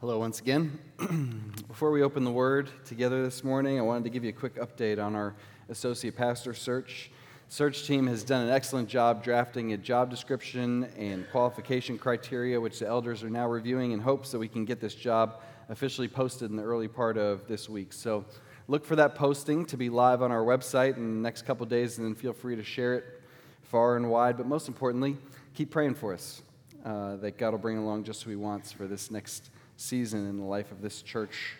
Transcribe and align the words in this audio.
Hello, 0.00 0.18
once 0.18 0.40
again. 0.40 0.78
Before 1.68 1.90
we 1.90 2.02
open 2.02 2.22
the 2.22 2.30
word 2.30 2.68
together 2.84 3.22
this 3.22 3.42
morning, 3.42 3.78
I 3.78 3.82
wanted 3.82 4.04
to 4.04 4.10
give 4.10 4.24
you 4.24 4.28
a 4.28 4.32
quick 4.34 4.56
update 4.56 5.02
on 5.02 5.14
our 5.14 5.34
associate 5.70 6.14
pastor 6.14 6.52
search. 6.52 7.10
Search 7.48 7.86
team 7.86 8.06
has 8.06 8.22
done 8.22 8.44
an 8.44 8.50
excellent 8.52 8.90
job 8.90 9.24
drafting 9.24 9.72
a 9.72 9.78
job 9.78 10.10
description 10.10 10.84
and 10.98 11.26
qualification 11.30 11.96
criteria, 11.96 12.60
which 12.60 12.78
the 12.78 12.86
elders 12.86 13.22
are 13.22 13.30
now 13.30 13.48
reviewing 13.48 13.92
in 13.92 14.00
hopes 14.00 14.30
that 14.32 14.38
we 14.38 14.48
can 14.48 14.66
get 14.66 14.80
this 14.80 14.94
job 14.94 15.40
officially 15.70 16.08
posted 16.08 16.50
in 16.50 16.56
the 16.56 16.62
early 16.62 16.88
part 16.88 17.16
of 17.16 17.48
this 17.48 17.66
week. 17.66 17.94
So 17.94 18.26
look 18.68 18.84
for 18.84 18.96
that 18.96 19.14
posting 19.14 19.64
to 19.64 19.78
be 19.78 19.88
live 19.88 20.20
on 20.20 20.30
our 20.30 20.44
website 20.44 20.98
in 20.98 21.14
the 21.14 21.22
next 21.22 21.46
couple 21.46 21.64
days, 21.64 21.96
and 21.96 22.06
then 22.06 22.14
feel 22.14 22.34
free 22.34 22.54
to 22.54 22.62
share 22.62 22.96
it 22.96 23.22
far 23.62 23.96
and 23.96 24.10
wide. 24.10 24.36
But 24.36 24.46
most 24.46 24.68
importantly, 24.68 25.16
keep 25.54 25.70
praying 25.70 25.94
for 25.94 26.12
us 26.12 26.42
uh, 26.84 27.16
that 27.16 27.38
God 27.38 27.52
will 27.52 27.60
bring 27.60 27.78
along 27.78 28.04
just 28.04 28.24
who 28.24 28.28
He 28.28 28.36
wants 28.36 28.72
for 28.72 28.86
this 28.86 29.10
next 29.10 29.48
season 29.76 30.28
in 30.28 30.38
the 30.38 30.44
life 30.44 30.72
of 30.72 30.82
this 30.82 31.02
church 31.02 31.54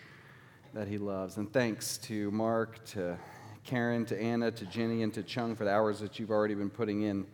that 0.73 0.87
He 0.87 0.97
loves. 0.97 1.37
And 1.37 1.51
thanks 1.51 1.97
to 1.99 2.31
Mark, 2.31 2.85
to 2.87 3.17
Karen, 3.63 4.05
to 4.05 4.19
Anna, 4.19 4.51
to 4.51 4.65
Jenny, 4.65 5.03
and 5.03 5.13
to 5.13 5.23
Chung 5.23 5.55
for 5.55 5.65
the 5.65 5.71
hours 5.71 5.99
that 5.99 6.19
you've 6.19 6.31
already 6.31 6.55
been 6.55 6.69
putting 6.69 7.03
in 7.03 7.25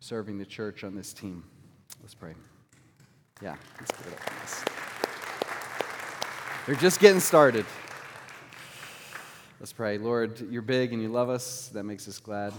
serving 0.00 0.38
the 0.38 0.46
church 0.46 0.84
on 0.84 0.94
this 0.94 1.12
team. 1.12 1.44
Let's 2.02 2.14
pray. 2.14 2.34
Yeah, 3.42 3.56
let's 3.78 3.90
give 3.92 4.12
it 4.12 4.18
up. 4.18 4.32
Yes. 4.40 4.64
They're 6.66 6.74
just 6.74 7.00
getting 7.00 7.20
started. 7.20 7.64
Let's 9.60 9.72
pray. 9.72 9.98
Lord, 9.98 10.40
you're 10.50 10.62
big 10.62 10.92
and 10.92 11.02
you 11.02 11.08
love 11.08 11.30
us. 11.30 11.68
That 11.68 11.84
makes 11.84 12.06
us 12.06 12.18
glad. 12.18 12.52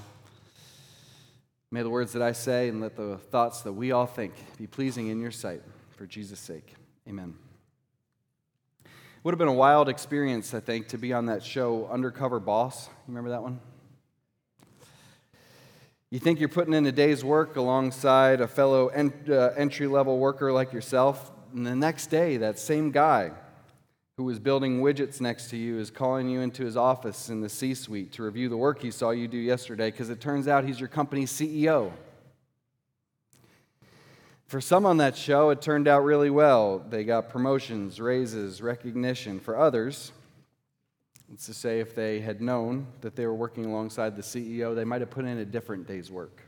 May 1.72 1.84
the 1.84 1.89
words 1.89 2.14
that 2.14 2.22
I 2.22 2.32
say 2.32 2.67
and 2.70 2.82
let 2.82 2.95
the 2.95 3.17
thoughts 3.17 3.61
that 3.61 3.73
we 3.73 3.92
all 3.92 4.08
think 4.08 4.34
be 4.58 4.66
pleasing 4.66 5.08
in 5.08 5.20
your 5.20 5.32
sight 5.32 5.61
for 5.92 6.08
Jesus' 6.08 6.39
sake. 6.39 6.73
Amen. 7.08 7.36
Would 9.23 9.34
have 9.34 9.39
been 9.39 9.50
a 9.50 9.53
wild 9.53 9.89
experience, 9.89 10.53
I 10.53 10.62
think, 10.62 10.88
to 10.89 10.98
be 10.98 11.12
on 11.12 11.25
that 11.25 11.44
show, 11.44 11.89
Undercover 11.92 12.39
Boss. 12.39 12.88
You 12.88 12.94
remember 13.09 13.31
that 13.31 13.44
one? 13.44 13.59
You 16.09 16.20
think 16.20 16.39
you're 16.39 16.48
putting 16.48 16.73
in 16.73 16.86
a 16.86 16.92
day's 16.94 17.22
work 17.22 17.58
alongside 17.58 18.39
a 18.39 18.48
fellow 18.48 18.88
ent- 18.88 19.30
uh, 19.30 19.52
entry 19.58 19.88
level 19.88 20.20
worker 20.20 20.53
like 20.53 20.72
yourself, 20.72 21.34
and 21.53 21.67
the 21.67 21.76
next 21.76 22.08
day, 22.08 22.38
that 22.38 22.59
same 22.59 22.92
guy 22.92 23.31
who 24.16 24.23
was 24.23 24.39
building 24.39 24.80
widgets 24.80 25.20
next 25.20 25.50
to 25.50 25.58
you 25.58 25.80
is 25.80 25.92
calling 25.92 26.30
you 26.30 26.39
into 26.39 26.64
his 26.64 26.78
office 26.78 27.28
in 27.28 27.42
the 27.42 27.50
C 27.50 27.73
suite 27.73 28.14
to 28.14 28.23
review 28.23 28.48
the 28.48 28.56
work 28.56 28.81
he 28.81 28.89
saw 28.89 29.09
you 29.09 29.28
do 29.28 29.38
yesterday 29.38 29.92
because 29.92 30.09
it 30.09 30.22
turns 30.22 30.48
out 30.48 30.64
he's 30.64 30.80
your 30.80 30.88
company's 30.88 31.30
CEO. 31.30 31.92
For 34.50 34.59
some 34.59 34.88
on 34.88 34.97
that 34.97 35.16
show, 35.16 35.52
it 35.52 35.61
turned 35.61 35.88
out 35.88 36.03
really 36.03 36.31
well. 36.31 36.80
They 36.80 37.03
got 37.03 37.30
promotions, 37.30 38.02
raises, 38.02 38.64
recognition. 38.64 39.39
For 39.39 39.55
others, 39.55 40.11
it's 41.31 41.45
to 41.45 41.53
say, 41.53 41.81
if 41.81 41.94
they 41.94 42.19
had 42.19 42.42
known 42.42 42.88
that 43.02 43.16
they 43.16 43.27
were 43.27 43.36
working 43.36 43.66
alongside 43.66 44.16
the 44.16 44.23
CEO, 44.23 44.73
they 44.73 44.86
might 44.86 45.02
have 45.02 45.11
put 45.11 45.25
in 45.25 45.38
a 45.38 45.45
different 45.45 45.88
day's 45.88 46.09
work. 46.09 46.42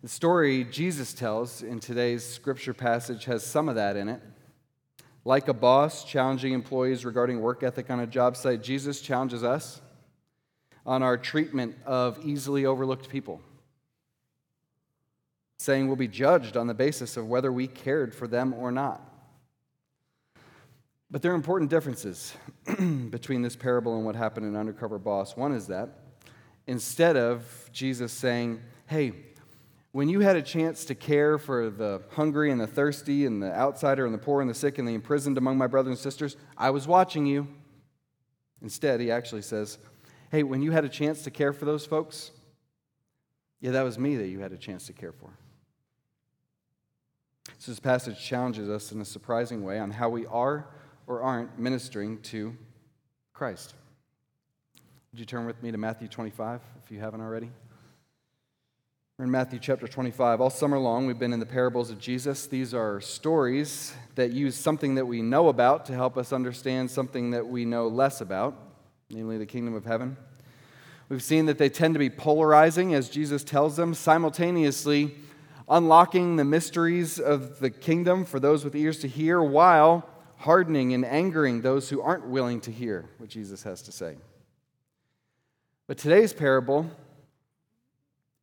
The 0.00 0.08
story 0.08 0.62
Jesus 0.62 1.12
tells 1.12 1.62
in 1.62 1.80
today's 1.80 2.24
scripture 2.24 2.74
passage 2.74 3.24
has 3.24 3.44
some 3.44 3.68
of 3.68 3.74
that 3.74 3.96
in 3.96 4.08
it. 4.08 4.22
Like 5.24 5.48
a 5.48 5.52
boss 5.52 6.04
challenging 6.04 6.52
employees 6.52 7.04
regarding 7.04 7.40
work 7.40 7.64
ethic 7.64 7.90
on 7.90 7.98
a 7.98 8.06
job 8.06 8.36
site, 8.36 8.62
Jesus 8.62 9.00
challenges 9.00 9.42
us 9.42 9.80
on 10.86 11.02
our 11.02 11.18
treatment 11.18 11.74
of 11.84 12.24
easily 12.24 12.66
overlooked 12.66 13.08
people, 13.08 13.40
saying 15.58 15.88
we'll 15.88 15.96
be 15.96 16.08
judged 16.08 16.56
on 16.56 16.68
the 16.68 16.74
basis 16.74 17.16
of 17.16 17.26
whether 17.26 17.52
we 17.52 17.66
cared 17.66 18.14
for 18.14 18.28
them 18.28 18.54
or 18.54 18.70
not. 18.70 19.02
But 21.10 21.22
there 21.22 21.32
are 21.32 21.36
important 21.36 21.70
differences 21.70 22.34
between 23.10 23.42
this 23.42 23.56
parable 23.56 23.96
and 23.96 24.04
what 24.04 24.14
happened 24.14 24.46
in 24.46 24.54
Undercover 24.54 24.98
Boss. 24.98 25.36
One 25.36 25.52
is 25.52 25.66
that 25.68 25.88
instead 26.66 27.16
of 27.16 27.70
Jesus 27.72 28.12
saying, 28.12 28.60
Hey, 28.86 29.12
when 29.92 30.08
you 30.08 30.20
had 30.20 30.36
a 30.36 30.42
chance 30.42 30.84
to 30.84 30.94
care 30.94 31.38
for 31.38 31.70
the 31.70 32.02
hungry 32.12 32.52
and 32.52 32.60
the 32.60 32.66
thirsty 32.66 33.26
and 33.26 33.42
the 33.42 33.52
outsider 33.52 34.04
and 34.04 34.14
the 34.14 34.18
poor 34.18 34.40
and 34.42 34.48
the 34.48 34.54
sick 34.54 34.78
and 34.78 34.86
the 34.86 34.94
imprisoned 34.94 35.38
among 35.38 35.58
my 35.58 35.66
brothers 35.66 35.90
and 35.90 35.98
sisters, 35.98 36.36
I 36.56 36.70
was 36.70 36.86
watching 36.86 37.26
you. 37.26 37.48
Instead, 38.60 39.00
he 39.00 39.10
actually 39.10 39.42
says, 39.42 39.78
Hey, 40.30 40.42
when 40.42 40.62
you 40.62 40.72
had 40.72 40.84
a 40.84 40.88
chance 40.90 41.22
to 41.22 41.30
care 41.30 41.54
for 41.54 41.64
those 41.64 41.86
folks, 41.86 42.30
yeah, 43.60 43.72
that 43.72 43.82
was 43.82 43.98
me 43.98 44.16
that 44.16 44.28
you 44.28 44.40
had 44.40 44.52
a 44.52 44.58
chance 44.58 44.86
to 44.86 44.92
care 44.92 45.12
for. 45.12 45.30
So 47.60 47.72
this 47.72 47.80
passage 47.80 48.24
challenges 48.24 48.68
us 48.68 48.92
in 48.92 49.00
a 49.00 49.04
surprising 49.04 49.64
way 49.64 49.80
on 49.80 49.90
how 49.90 50.08
we 50.08 50.26
are 50.26 50.68
or 51.08 51.22
aren't 51.22 51.58
ministering 51.58 52.20
to 52.22 52.56
Christ. 53.32 53.74
Would 55.10 55.18
you 55.18 55.26
turn 55.26 55.44
with 55.44 55.60
me 55.60 55.72
to 55.72 55.76
Matthew 55.76 56.06
25 56.06 56.60
if 56.84 56.92
you 56.92 57.00
haven't 57.00 57.20
already? 57.20 57.50
We're 59.18 59.24
in 59.24 59.32
Matthew 59.32 59.58
chapter 59.58 59.88
25. 59.88 60.40
All 60.40 60.50
summer 60.50 60.78
long, 60.78 61.08
we've 61.08 61.18
been 61.18 61.32
in 61.32 61.40
the 61.40 61.46
parables 61.46 61.90
of 61.90 61.98
Jesus. 61.98 62.46
These 62.46 62.74
are 62.74 63.00
stories 63.00 63.92
that 64.14 64.30
use 64.30 64.54
something 64.54 64.94
that 64.94 65.06
we 65.06 65.20
know 65.20 65.48
about 65.48 65.84
to 65.86 65.94
help 65.94 66.16
us 66.16 66.32
understand 66.32 66.88
something 66.88 67.32
that 67.32 67.48
we 67.48 67.64
know 67.64 67.88
less 67.88 68.20
about, 68.20 68.56
namely 69.10 69.36
the 69.36 69.46
kingdom 69.46 69.74
of 69.74 69.84
heaven. 69.84 70.16
We've 71.08 71.22
seen 71.22 71.46
that 71.46 71.58
they 71.58 71.70
tend 71.70 71.94
to 71.96 71.98
be 71.98 72.10
polarizing, 72.10 72.94
as 72.94 73.08
Jesus 73.08 73.42
tells 73.42 73.74
them, 73.74 73.94
simultaneously 73.94 75.16
unlocking 75.68 76.36
the 76.36 76.44
mysteries 76.44 77.18
of 77.18 77.60
the 77.60 77.70
kingdom 77.70 78.24
for 78.24 78.40
those 78.40 78.64
with 78.64 78.74
ears 78.74 78.98
to 79.00 79.08
hear, 79.08 79.42
while 79.42 80.08
hardening 80.38 80.94
and 80.94 81.04
angering 81.04 81.62
those 81.62 81.88
who 81.88 82.00
aren't 82.00 82.26
willing 82.26 82.60
to 82.60 82.70
hear 82.70 83.04
what 83.18 83.28
Jesus 83.28 83.62
has 83.64 83.82
to 83.82 83.92
say. 83.92 84.16
But 85.86 85.98
today's 85.98 86.32
parable 86.32 86.90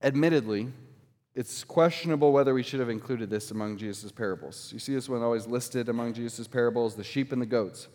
Admittedly, 0.06 0.68
it's 1.34 1.64
questionable 1.64 2.32
whether 2.32 2.54
we 2.54 2.62
should 2.62 2.80
have 2.80 2.90
included 2.90 3.28
this 3.28 3.50
among 3.50 3.78
Jesus' 3.78 4.12
parables. 4.12 4.70
You 4.72 4.78
see 4.78 4.94
this 4.94 5.10
one 5.10 5.24
always 5.24 5.48
listed 5.48 5.90
among 5.90 6.14
Jesus' 6.14 6.48
parables 6.48 6.94
the 6.94 7.04
sheep 7.04 7.32
and 7.32 7.42
the 7.42 7.48
goats. 7.48 7.88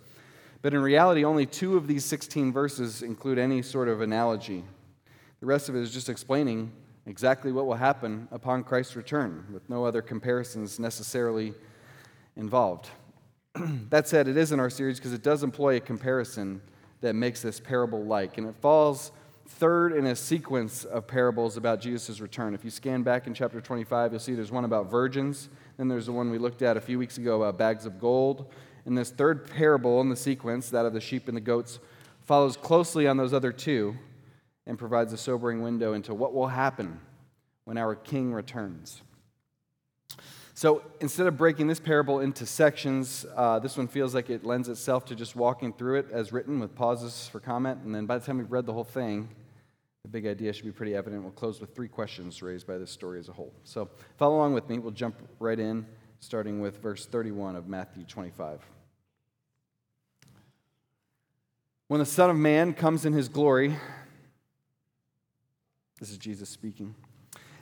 But 0.61 0.75
in 0.75 0.83
reality, 0.83 1.25
only 1.25 1.47
two 1.47 1.77
of 1.77 1.87
these 1.87 2.05
16 2.05 2.53
verses 2.53 3.03
include 3.03 3.39
any 3.39 3.63
sort 3.63 3.89
of 3.89 4.01
analogy. 4.01 4.65
The 5.39 5.47
rest 5.47 5.69
of 5.69 5.77
it 5.77 5.83
is 5.83 5.93
just 5.93 6.09
explaining 6.09 6.73
exactly 7.07 7.53
what 7.53 7.67
will 7.67 7.75
happen 7.75 8.29
upon 8.31 8.65
Christ's 8.65 8.97
return, 8.97 9.47
with 9.53 9.69
no 9.69 9.85
other 9.85 10.03
comparisons 10.03 10.79
necessarily 10.79 11.55
involved. 12.37 12.89
that 13.91 14.07
said, 14.07 14.29
it 14.29 14.37
is 14.37 14.53
in 14.53 14.61
our 14.61 14.71
series 14.71 14.99
because 14.99 15.13
it 15.13 15.23
does 15.23 15.43
employ 15.43 15.77
a 15.77 15.81
comparison 15.81 16.61
that 17.01 17.15
makes 17.15 17.43
this 17.43 17.59
parable 17.59 18.05
like, 18.05 18.39
and 18.39 18.47
it 18.47 18.55
falls 18.61 19.13
third 19.47 19.93
in 19.93 20.07
a 20.07 20.15
sequence 20.15 20.85
of 20.85 21.07
parables 21.07 21.57
about 21.57 21.81
Jesus' 21.81 22.21
return. 22.21 22.55
If 22.55 22.65
you 22.65 22.71
scan 22.71 23.03
back 23.03 23.27
in 23.27 23.35
chapter 23.35 23.61
25, 23.61 24.13
you'll 24.13 24.21
see 24.21 24.35
there's 24.35 24.53
one 24.53 24.65
about 24.65 24.91
virgins. 24.91 25.49
Then 25.77 25.89
there's 25.89 26.07
the 26.07 26.13
one 26.13 26.31
we 26.31 26.39
looked 26.39 26.63
at 26.63 26.77
a 26.77 26.81
few 26.81 26.99
weeks 26.99 27.19
ago 27.19 27.43
about 27.43 27.59
bags 27.59 27.85
of 27.85 27.99
gold. 27.99 28.47
And 28.87 28.97
this 28.97 29.11
third 29.11 29.51
parable 29.51 30.01
in 30.01 30.09
the 30.09 30.17
sequence, 30.17 30.71
that 30.71 30.87
of 30.87 30.93
the 30.93 31.01
sheep 31.01 31.27
and 31.27 31.37
the 31.37 31.41
goats, 31.41 31.81
follows 32.27 32.57
closely 32.57 33.09
on 33.09 33.17
those 33.17 33.35
other 33.35 33.53
two 33.53 33.97
and 34.71 34.79
provides 34.79 35.13
a 35.13 35.17
sobering 35.17 35.63
window 35.63 35.95
into 35.95 36.15
what 36.15 36.33
will 36.33 36.47
happen 36.47 37.01
when 37.65 37.77
our 37.77 37.97
king 37.97 38.33
returns. 38.33 39.03
So 40.55 40.85
instead 41.01 41.27
of 41.27 41.37
breaking 41.37 41.67
this 41.67 41.81
parable 41.81 42.21
into 42.21 42.47
sections, 42.47 43.27
uh, 43.35 43.59
this 43.59 43.77
one 43.77 43.89
feels 43.89 44.15
like 44.15 44.31
it 44.31 44.45
lends 44.45 44.69
itself 44.69 45.05
to 45.07 45.17
just 45.17 45.35
walking 45.35 45.73
through 45.73 45.99
it 45.99 46.07
as 46.13 46.33
written 46.33 46.61
with 46.61 46.77
pauses 46.77 47.27
for 47.27 47.41
comment. 47.41 47.81
And 47.85 47.93
then 47.93 48.07
by 48.07 48.17
the 48.17 48.25
time 48.25 48.39
we've 48.39 48.53
read 48.53 48.65
the 48.65 48.73
whole 48.73 48.85
thing, 48.85 49.31
the 50.05 50.09
big 50.09 50.25
idea 50.25 50.53
should 50.53 50.67
be 50.67 50.71
pretty 50.71 50.95
evident. 50.95 51.25
We'll 51.25 51.33
close 51.33 51.61
with 51.61 51.75
three 51.75 51.89
questions 51.89 52.41
raised 52.41 52.69
by 52.69 52.79
this 52.79 52.93
story 52.93 53.19
as 53.19 53.29
a 53.29 53.33
whole. 53.33 53.53
So 53.65 53.91
follow 54.19 54.37
along 54.37 54.55
with 54.55 54.69
me. 54.69 54.79
We'll 54.79 54.93
jump 54.93 55.17
right 55.41 55.59
in, 55.59 55.85
starting 56.21 56.61
with 56.61 56.81
verse 56.81 57.07
31 57.07 57.57
of 57.57 57.67
Matthew 57.67 58.05
25. 58.05 58.61
When 61.89 61.99
the 61.99 62.07
Son 62.07 62.31
of 62.31 62.37
Man 62.37 62.73
comes 62.73 63.05
in 63.05 63.15
his 63.15 63.29
glory, 63.29 63.75
this 66.01 66.11
is 66.11 66.19
Jesus 66.19 66.49
speaking, 66.49 66.95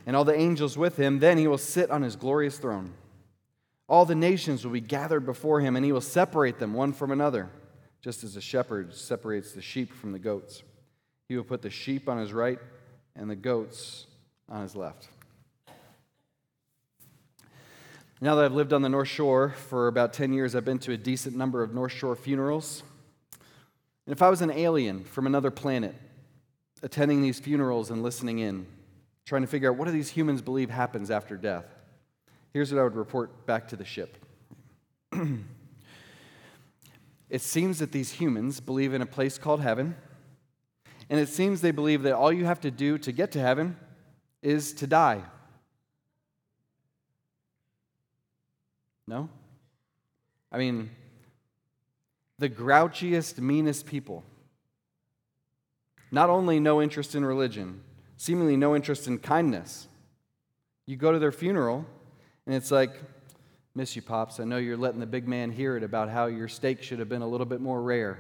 and 0.07 0.17
all 0.17 0.25
the 0.25 0.39
angels 0.39 0.79
with 0.79 0.97
him, 0.97 1.19
then 1.19 1.37
he 1.37 1.47
will 1.47 1.59
sit 1.59 1.91
on 1.91 2.03
his 2.03 2.17
glorious 2.17 2.57
throne. 2.57 2.95
All 3.89 4.05
the 4.05 4.15
nations 4.15 4.65
will 4.65 4.73
be 4.73 4.81
gathered 4.81 5.27
before 5.27 5.61
him, 5.61 5.75
and 5.75 5.85
he 5.85 5.93
will 5.93 6.01
separate 6.01 6.59
them 6.59 6.73
one 6.73 6.93
from 6.93 7.11
another, 7.11 7.51
just 8.01 8.23
as 8.23 8.37
a 8.37 8.41
shepherd 8.41 8.95
separates 8.95 9.53
the 9.53 9.63
sheep 9.63 9.93
from 9.93 10.13
the 10.13 10.19
goats. 10.19 10.63
He 11.29 11.37
will 11.37 11.45
put 11.45 11.63
the 11.63 11.71
sheep 11.71 12.09
on 12.09 12.19
his 12.19 12.33
right 12.33 12.59
and 13.17 13.29
the 13.29 13.37
goats 13.37 14.07
on 14.49 14.63
his 14.63 14.77
left. 14.77 15.09
Now 18.21 18.35
that 18.35 18.45
I've 18.45 18.55
lived 18.55 18.73
on 18.73 18.83
the 18.83 18.89
North 18.89 19.09
Shore 19.09 19.55
for 19.69 19.89
about 19.89 20.13
10 20.13 20.33
years, 20.33 20.55
I've 20.55 20.65
been 20.65 20.79
to 20.81 20.93
a 20.93 20.97
decent 20.97 21.37
number 21.37 21.63
of 21.63 21.73
North 21.73 21.93
Shore 21.93 22.17
funerals. 22.17 22.83
And 24.07 24.13
if 24.13 24.23
I 24.23 24.29
was 24.29 24.43
an 24.43 24.51
alien 24.51 25.05
from 25.05 25.27
another 25.27 25.51
planet, 25.51 25.95
attending 26.83 27.23
these 27.23 27.39
funerals 27.39 27.91
and 27.91 28.03
listening 28.03 28.39
in, 28.39 28.67
trying 29.25 29.43
to 29.43 29.49
figure 29.49 29.71
out 29.71 29.77
what 29.77 29.87
do 29.87 29.91
these 29.91 30.11
humans 30.11 30.43
believe 30.43 30.71
happens 30.71 31.11
after 31.11 31.37
death, 31.37 31.67
here's 32.53 32.73
what 32.73 32.81
I 32.81 32.85
would 32.85 32.97
report 32.97 33.47
back 33.47 33.69
to 33.69 33.77
the 33.77 33.85
ship. 33.85 34.17
it 37.31 37.41
seems 37.41 37.79
that 37.79 37.93
these 37.93 38.13
humans 38.13 38.61
believe 38.61 38.95
in 38.95 39.03
a 39.03 39.07
place 39.07 39.39
called 39.39 39.61
heaven, 39.61 39.97
and 41.11 41.19
it 41.19 41.29
seems 41.29 41.61
they 41.61 41.71
believe 41.71 42.03
that 42.03 42.15
all 42.15 42.33
you 42.33 42.45
have 42.45 42.61
to 42.61 42.71
do 42.71 42.99
to 42.99 43.13
get 43.13 43.33
to 43.33 43.41
heaven 43.41 43.77
is 44.43 44.73
to 44.75 44.87
die. 44.87 45.23
No? 49.07 49.31
I 50.53 50.59
mean, 50.59 50.91
the 52.39 52.49
grouchiest, 52.49 53.39
meanest 53.39 53.87
people. 53.87 54.23
Not 56.11 56.31
only 56.31 56.59
no 56.59 56.81
interest 56.81 57.15
in 57.15 57.25
religion, 57.25 57.83
seemingly 58.17 58.57
no 58.57 58.75
interest 58.75 59.07
in 59.07 59.19
kindness. 59.19 59.89
You 60.87 60.97
go 60.97 61.13
to 61.13 61.19
their 61.19 61.33
funeral, 61.33 61.85
and 62.47 62.55
it's 62.55 62.71
like, 62.71 62.93
Miss 63.75 63.95
you, 63.95 64.03
Pops. 64.03 64.41
I 64.41 64.45
know 64.45 64.57
you're 64.57 64.77
letting 64.77 64.99
the 64.99 65.07
big 65.07 65.29
man 65.29 65.53
hear 65.53 65.77
it 65.77 65.85
about 65.85 66.09
how 66.09 66.27
your 66.27 66.49
steak 66.49 66.83
should 66.83 66.99
have 66.99 67.09
been 67.09 67.23
a 67.23 67.29
little 67.29 67.47
bit 67.47 67.61
more 67.61 67.81
rare. 67.81 68.19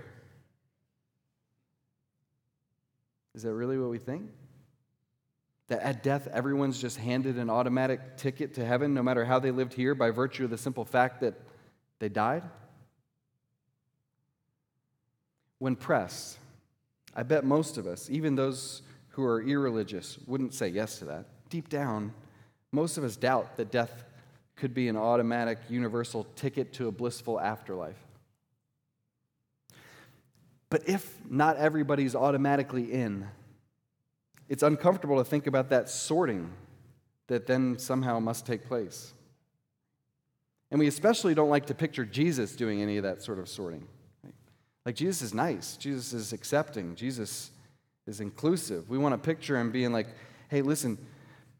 Is 3.34 3.42
that 3.42 3.52
really 3.54 3.78
what 3.78 3.90
we 3.90 3.98
think? 3.98 4.30
That 5.68 5.80
at 5.80 6.02
death, 6.02 6.28
everyone's 6.32 6.80
just 6.80 6.96
handed 6.96 7.38
an 7.38 7.50
automatic 7.50 8.16
ticket 8.16 8.54
to 8.54 8.64
heaven, 8.64 8.94
no 8.94 9.02
matter 9.02 9.24
how 9.24 9.38
they 9.38 9.50
lived 9.50 9.74
here, 9.74 9.94
by 9.94 10.10
virtue 10.10 10.44
of 10.44 10.50
the 10.50 10.58
simple 10.58 10.84
fact 10.84 11.20
that 11.22 11.34
they 11.98 12.08
died? 12.08 12.44
When 15.58 15.74
pressed, 15.74 16.38
I 17.18 17.24
bet 17.24 17.44
most 17.44 17.78
of 17.78 17.88
us, 17.88 18.08
even 18.10 18.36
those 18.36 18.82
who 19.08 19.24
are 19.24 19.42
irreligious, 19.42 20.20
wouldn't 20.28 20.54
say 20.54 20.68
yes 20.68 21.00
to 21.00 21.06
that. 21.06 21.24
Deep 21.50 21.68
down, 21.68 22.14
most 22.70 22.96
of 22.96 23.02
us 23.02 23.16
doubt 23.16 23.56
that 23.56 23.72
death 23.72 24.04
could 24.54 24.72
be 24.72 24.86
an 24.86 24.96
automatic, 24.96 25.58
universal 25.68 26.28
ticket 26.36 26.72
to 26.74 26.86
a 26.86 26.92
blissful 26.92 27.40
afterlife. 27.40 27.98
But 30.70 30.88
if 30.88 31.18
not 31.28 31.56
everybody's 31.56 32.14
automatically 32.14 32.92
in, 32.92 33.26
it's 34.48 34.62
uncomfortable 34.62 35.16
to 35.16 35.24
think 35.24 35.48
about 35.48 35.70
that 35.70 35.88
sorting 35.88 36.52
that 37.26 37.48
then 37.48 37.80
somehow 37.80 38.20
must 38.20 38.46
take 38.46 38.64
place. 38.68 39.12
And 40.70 40.78
we 40.78 40.86
especially 40.86 41.34
don't 41.34 41.50
like 41.50 41.66
to 41.66 41.74
picture 41.74 42.04
Jesus 42.04 42.54
doing 42.54 42.80
any 42.80 42.96
of 42.96 43.02
that 43.02 43.22
sort 43.22 43.40
of 43.40 43.48
sorting. 43.48 43.88
Like, 44.88 44.96
Jesus 44.96 45.20
is 45.20 45.34
nice, 45.34 45.76
Jesus 45.76 46.14
is 46.14 46.32
accepting, 46.32 46.94
Jesus 46.94 47.50
is 48.06 48.22
inclusive. 48.22 48.88
We 48.88 48.96
want 48.96 49.12
to 49.12 49.18
picture 49.18 49.54
him 49.58 49.70
being 49.70 49.92
like, 49.92 50.06
hey, 50.48 50.62
listen, 50.62 50.96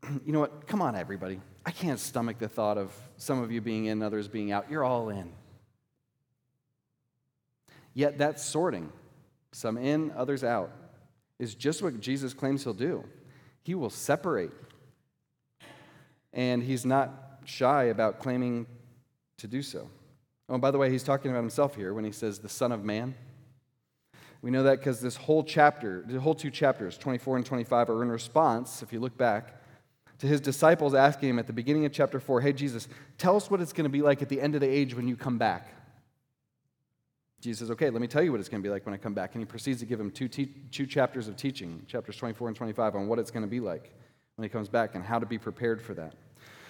you 0.25 0.33
know 0.33 0.41
what? 0.41 0.67
Come 0.67 0.81
on, 0.81 0.97
everybody. 0.97 1.39
I 1.67 1.71
can't 1.71 2.01
stomach 2.01 2.39
the 2.39 2.49
thought 2.49 2.79
of 2.79 2.91
some 3.19 3.43
of 3.43 3.53
you 3.53 3.61
being 3.61 3.85
in, 3.85 4.03
others 4.03 4.29
being 4.29 4.51
out. 4.51 4.71
You're 4.71 4.83
all 4.83 5.11
in. 5.11 5.31
Yet 7.93 8.17
that 8.17 8.41
sorting, 8.41 8.91
some 9.53 9.77
in, 9.77 10.11
others 10.17 10.43
out, 10.43 10.71
is 11.39 11.55
just 11.55 11.83
what 11.83 12.01
Jesus 12.01 12.33
claims 12.33 12.65
he'll 12.65 12.73
do. 12.73 13.05
He 13.63 13.75
will 13.75 13.91
separate. 13.91 14.53
And 16.33 16.63
he's 16.63 16.87
not 16.87 17.43
shy 17.45 17.85
about 17.85 18.21
claiming 18.21 18.67
to 19.37 19.47
do 19.47 19.61
so. 19.61 19.91
Oh, 20.49 20.59
by 20.59 20.71
the 20.71 20.79
way, 20.79 20.91
he's 20.91 21.03
talking 21.03 21.31
about 21.31 21.41
himself 21.41 21.75
here 21.75 21.93
when 21.93 22.05
he 22.05 22.13
says 22.13 22.39
the 22.39 22.49
Son 22.49 22.73
of 22.73 22.85
Man. 22.85 23.15
We 24.41 24.51
know 24.51 24.63
that 24.63 24.79
because 24.79 25.01
this 25.01 25.17
whole 25.17 25.43
chapter, 25.43 26.05
the 26.07 26.21
whole 26.21 26.35
two 26.35 26.51
chapters, 26.51 26.97
24 26.97 27.37
and 27.37 27.47
25, 27.47 27.91
are 27.91 28.03
in 28.03 28.11
response, 28.11 28.83
if 28.83 28.93
you 28.93 29.01
look 29.01 29.17
back, 29.17 29.55
to 30.21 30.27
his 30.27 30.41
disciples 30.41 30.95
asking 30.95 31.31
him 31.31 31.39
at 31.39 31.47
the 31.47 31.53
beginning 31.53 31.85
of 31.85 31.93
chapter 31.93 32.19
4, 32.21 32.41
Hey, 32.41 32.53
Jesus, 32.53 32.89
tell 33.19 33.37
us 33.37 33.51
what 33.51 33.61
it's 33.61 33.73
going 33.73 33.85
to 33.85 33.91
be 33.91 34.03
like 34.03 34.23
at 34.23 34.29
the 34.29 34.41
end 34.41 34.55
of 34.55 34.61
the 34.61 34.69
age 34.69 34.95
when 34.95 35.07
you 35.07 35.17
come 35.17 35.39
back. 35.39 35.75
Jesus 37.41 37.61
says, 37.61 37.71
Okay, 37.73 37.91
let 37.91 38.01
me 38.01 38.09
tell 38.09 38.23
you 38.23 38.33
what 38.33 38.41
it's 38.41 38.49
going 38.49 38.63
to 38.63 38.67
be 38.67 38.73
like 38.73 38.85
when 38.87 38.95
I 38.95 38.99
come 38.99 39.15
back. 39.15 39.35
And 39.35 39.43
he 39.43 39.47
proceeds 39.47 39.81
to 39.81 39.87
give 39.87 40.01
him 40.01 40.11
two, 40.11 40.29
te- 40.29 40.55
two 40.71 40.87
chapters 40.87 41.29
of 41.29 41.37
teaching, 41.37 41.83
chapters 41.87 42.17
24 42.17 42.49
and 42.49 42.57
25, 42.57 42.97
on 42.97 43.09
what 43.09 43.19
it's 43.19 43.31
going 43.31 43.45
to 43.45 43.49
be 43.49 43.61
like 43.61 43.93
when 44.37 44.45
he 44.45 44.49
comes 44.49 44.69
back 44.69 44.95
and 44.95 45.05
how 45.05 45.19
to 45.19 45.27
be 45.27 45.39
prepared 45.39 45.83
for 45.83 45.95
that. 45.95 46.15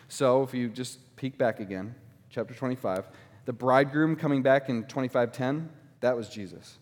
So 0.08 0.42
if 0.42 0.54
you 0.54 0.68
just 0.68 1.16
peek 1.16 1.36
back 1.38 1.60
again, 1.60 1.94
chapter 2.30 2.54
25, 2.54 3.06
the 3.48 3.52
bridegroom 3.54 4.14
coming 4.14 4.42
back 4.42 4.68
in 4.68 4.84
25:10, 4.84 5.70
that 6.00 6.14
was 6.14 6.28
Jesus. 6.28 6.76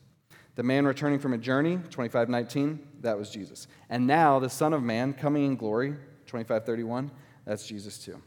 The 0.57 0.65
man 0.65 0.85
returning 0.85 1.21
from 1.21 1.33
a 1.33 1.39
journey, 1.39 1.79
25:19, 1.91 2.81
that 3.03 3.17
was 3.17 3.31
Jesus. 3.31 3.69
And 3.89 4.05
now 4.05 4.41
the 4.41 4.51
Son 4.51 4.73
of 4.73 4.83
Man 4.83 5.13
coming 5.13 5.45
in 5.45 5.55
glory, 5.55 5.95
25:31, 6.27 7.13
that's 7.45 7.69
Jesus 7.69 8.01
too. 8.01 8.21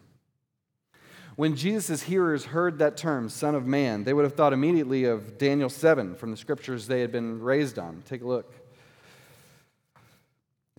When 1.36 1.58
Jesus' 1.58 2.04
hearers 2.04 2.46
heard 2.46 2.80
that 2.80 2.96
term, 2.96 3.28
Son 3.28 3.56
of 3.56 3.68
Man, 3.68 4.06
they 4.06 4.14
would 4.14 4.24
have 4.24 4.36
thought 4.36 4.54
immediately 4.54 5.04
of 5.04 5.38
Daniel 5.38 5.70
7 5.70 6.16
from 6.16 6.32
the 6.32 6.38
scriptures 6.38 6.88
they 6.88 7.02
had 7.02 7.12
been 7.12 7.42
raised 7.42 7.78
on. 7.78 8.04
Take 8.06 8.22
a 8.22 8.26
look. 8.26 8.54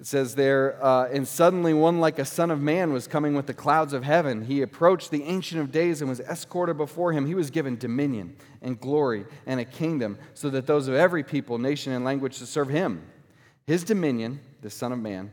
It 0.00 0.06
says 0.06 0.34
there, 0.34 0.82
uh, 0.82 1.08
and 1.12 1.28
suddenly 1.28 1.74
one 1.74 2.00
like 2.00 2.18
a 2.18 2.24
son 2.24 2.50
of 2.50 2.58
man 2.58 2.90
was 2.90 3.06
coming 3.06 3.34
with 3.34 3.46
the 3.46 3.52
clouds 3.52 3.92
of 3.92 4.02
heaven. 4.02 4.46
He 4.46 4.62
approached 4.62 5.10
the 5.10 5.24
Ancient 5.24 5.60
of 5.60 5.70
Days 5.70 6.00
and 6.00 6.08
was 6.08 6.20
escorted 6.20 6.78
before 6.78 7.12
him. 7.12 7.26
He 7.26 7.34
was 7.34 7.50
given 7.50 7.76
dominion 7.76 8.34
and 8.62 8.80
glory 8.80 9.26
and 9.44 9.60
a 9.60 9.64
kingdom, 9.66 10.16
so 10.32 10.48
that 10.48 10.66
those 10.66 10.88
of 10.88 10.94
every 10.94 11.22
people, 11.22 11.58
nation, 11.58 11.92
and 11.92 12.02
language 12.02 12.38
to 12.38 12.46
serve 12.46 12.70
him. 12.70 13.02
His 13.66 13.84
dominion, 13.84 14.40
the 14.62 14.70
Son 14.70 14.90
of 14.90 14.98
Man, 14.98 15.32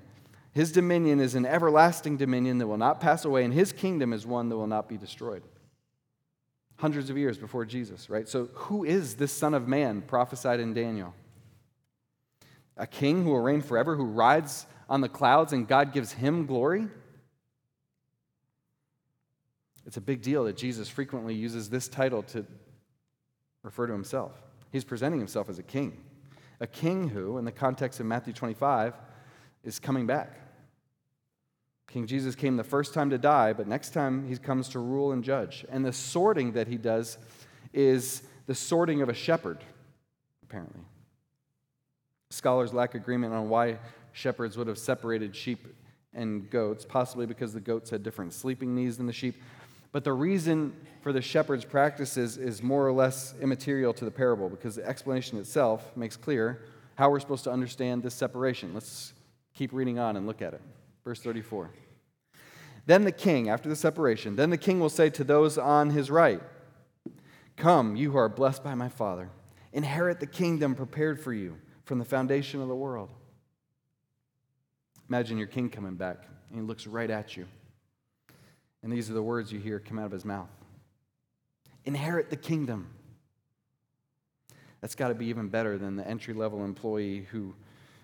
his 0.51 0.73
dominion 0.73 1.21
is 1.21 1.33
an 1.33 1.45
everlasting 1.45 2.17
dominion 2.17 2.57
that 2.57 2.67
will 2.67 2.77
not 2.77 2.99
pass 2.99 3.23
away, 3.23 3.45
and 3.45 3.53
his 3.53 3.71
kingdom 3.71 4.11
is 4.11 4.27
one 4.27 4.49
that 4.49 4.57
will 4.57 4.67
not 4.67 4.89
be 4.89 4.97
destroyed. 4.97 5.43
Hundreds 6.75 7.09
of 7.09 7.17
years 7.17 7.37
before 7.37 7.63
Jesus, 7.63 8.09
right? 8.09 8.27
So, 8.27 8.49
who 8.53 8.83
is 8.83 9.15
this 9.15 9.31
Son 9.31 9.53
of 9.53 9.65
Man 9.65 10.01
prophesied 10.01 10.59
in 10.59 10.73
Daniel? 10.73 11.13
A 12.77 12.87
king 12.87 13.23
who 13.23 13.31
will 13.31 13.41
reign 13.41 13.61
forever, 13.61 13.95
who 13.95 14.05
rides 14.05 14.65
on 14.89 15.01
the 15.01 15.09
clouds 15.09 15.53
and 15.53 15.67
God 15.67 15.93
gives 15.93 16.11
him 16.11 16.45
glory? 16.45 16.87
It's 19.85 19.97
a 19.97 20.01
big 20.01 20.21
deal 20.21 20.43
that 20.45 20.57
Jesus 20.57 20.89
frequently 20.89 21.33
uses 21.33 21.69
this 21.69 21.87
title 21.87 22.23
to 22.23 22.45
refer 23.63 23.87
to 23.87 23.93
himself. 23.93 24.33
He's 24.71 24.83
presenting 24.83 25.19
himself 25.19 25.49
as 25.49 25.59
a 25.59 25.63
king, 25.63 26.03
a 26.59 26.67
king 26.67 27.07
who, 27.07 27.37
in 27.37 27.45
the 27.45 27.51
context 27.51 27.99
of 27.99 28.05
Matthew 28.05 28.33
25, 28.33 28.93
is 29.63 29.79
coming 29.79 30.05
back. 30.05 30.39
King 31.87 32.05
Jesus 32.05 32.35
came 32.35 32.57
the 32.57 32.65
first 32.65 32.93
time 32.93 33.09
to 33.11 33.17
die, 33.17 33.53
but 33.53 33.65
next 33.65 33.91
time 33.91 34.27
he 34.27 34.35
comes 34.37 34.67
to 34.69 34.79
rule 34.79 35.13
and 35.13 35.23
judge. 35.23 35.65
And 35.69 35.85
the 35.85 35.93
sorting 35.93 36.51
that 36.51 36.67
he 36.67 36.77
does 36.77 37.17
is 37.73 38.23
the 38.45 38.55
sorting 38.55 39.01
of 39.01 39.07
a 39.07 39.13
shepherd, 39.13 39.63
apparently. 40.43 40.81
Scholars 42.29 42.73
lack 42.73 42.95
agreement 42.95 43.33
on 43.33 43.49
why 43.49 43.79
shepherds 44.11 44.57
would 44.57 44.67
have 44.67 44.77
separated 44.77 45.35
sheep 45.35 45.67
and 46.13 46.49
goats, 46.49 46.85
possibly 46.85 47.25
because 47.25 47.53
the 47.53 47.59
goats 47.59 47.89
had 47.89 48.03
different 48.03 48.33
sleeping 48.33 48.75
needs 48.75 48.97
than 48.97 49.05
the 49.05 49.13
sheep. 49.13 49.41
But 49.91 50.03
the 50.03 50.13
reason 50.13 50.73
for 51.01 51.13
the 51.13 51.21
shepherd's 51.21 51.63
practices 51.63 52.37
is 52.37 52.61
more 52.61 52.85
or 52.85 52.91
less 52.91 53.33
immaterial 53.41 53.93
to 53.93 54.05
the 54.05 54.11
parable 54.11 54.49
because 54.49 54.75
the 54.75 54.85
explanation 54.85 55.37
itself 55.37 55.95
makes 55.95 56.17
clear 56.17 56.63
how 56.95 57.09
we're 57.09 57.19
supposed 57.19 57.43
to 57.45 57.51
understand 57.51 58.03
this 58.03 58.15
separation. 58.15 58.73
Let's 58.73 59.13
keep 59.53 59.71
reading 59.71 59.99
on 59.99 60.17
and 60.17 60.27
look 60.27 60.41
at 60.41 60.53
it. 60.53 60.61
Verse 61.05 61.21
34. 61.21 61.69
Then 62.85 63.03
the 63.03 63.11
king, 63.11 63.49
after 63.49 63.69
the 63.69 63.75
separation, 63.75 64.35
then 64.35 64.49
the 64.49 64.57
king 64.57 64.79
will 64.79 64.89
say 64.89 65.09
to 65.11 65.23
those 65.23 65.57
on 65.57 65.91
his 65.91 66.09
right, 66.09 66.41
Come, 67.55 67.95
you 67.95 68.11
who 68.11 68.17
are 68.17 68.29
blessed 68.29 68.63
by 68.63 68.75
my 68.75 68.89
Father, 68.89 69.29
inherit 69.73 70.19
the 70.19 70.27
kingdom 70.27 70.75
prepared 70.75 71.19
for 71.19 71.33
you 71.33 71.57
from 71.87 71.99
the 71.99 72.05
foundation 72.05 72.61
of 72.61 72.67
the 72.67 72.75
world. 72.75 73.09
Imagine 75.07 75.37
your 75.37 75.47
king 75.47 75.69
coming 75.69 75.95
back, 75.95 76.17
and 76.49 76.59
he 76.59 76.65
looks 76.65 76.85
right 76.85 77.09
at 77.09 77.37
you. 77.37 77.45
And 78.83 78.91
these 78.91 79.09
are 79.09 79.13
the 79.13 79.23
words 79.23 79.53
you 79.53 79.59
hear 79.59 79.79
come 79.79 79.97
out 79.97 80.05
of 80.05 80.11
his 80.11 80.25
mouth 80.25 80.49
Inherit 81.85 82.29
the 82.29 82.35
kingdom. 82.35 82.89
That's 84.81 84.95
got 84.95 85.07
to 85.07 85.15
be 85.15 85.27
even 85.27 85.47
better 85.47 85.77
than 85.77 85.95
the 85.95 86.05
entry 86.05 86.33
level 86.33 86.63
employee 86.63 87.25
who 87.31 87.55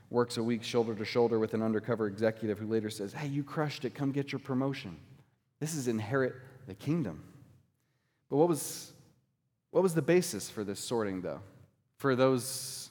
works 0.09 0.37
a 0.37 0.43
week 0.43 0.63
shoulder 0.63 0.95
to 0.95 1.05
shoulder 1.05 1.37
with 1.37 1.53
an 1.53 1.61
undercover 1.61 2.07
executive 2.07 2.57
who 2.57 2.67
later 2.67 2.89
says, 2.89 3.11
Hey, 3.11 3.27
you 3.27 3.43
crushed 3.43 3.83
it, 3.83 3.93
come 3.93 4.11
get 4.13 4.31
your 4.31 4.39
promotion. 4.39 4.97
This 5.59 5.75
is 5.75 5.89
inherit 5.89 6.35
the 6.67 6.73
kingdom. 6.73 7.21
But 8.29 8.37
what 8.37 8.47
was, 8.47 8.93
what 9.71 9.83
was 9.83 9.93
the 9.93 10.01
basis 10.01 10.49
for 10.49 10.63
this 10.63 10.79
sorting, 10.79 11.21
though? 11.21 11.41
For 11.97 12.15
those 12.15 12.82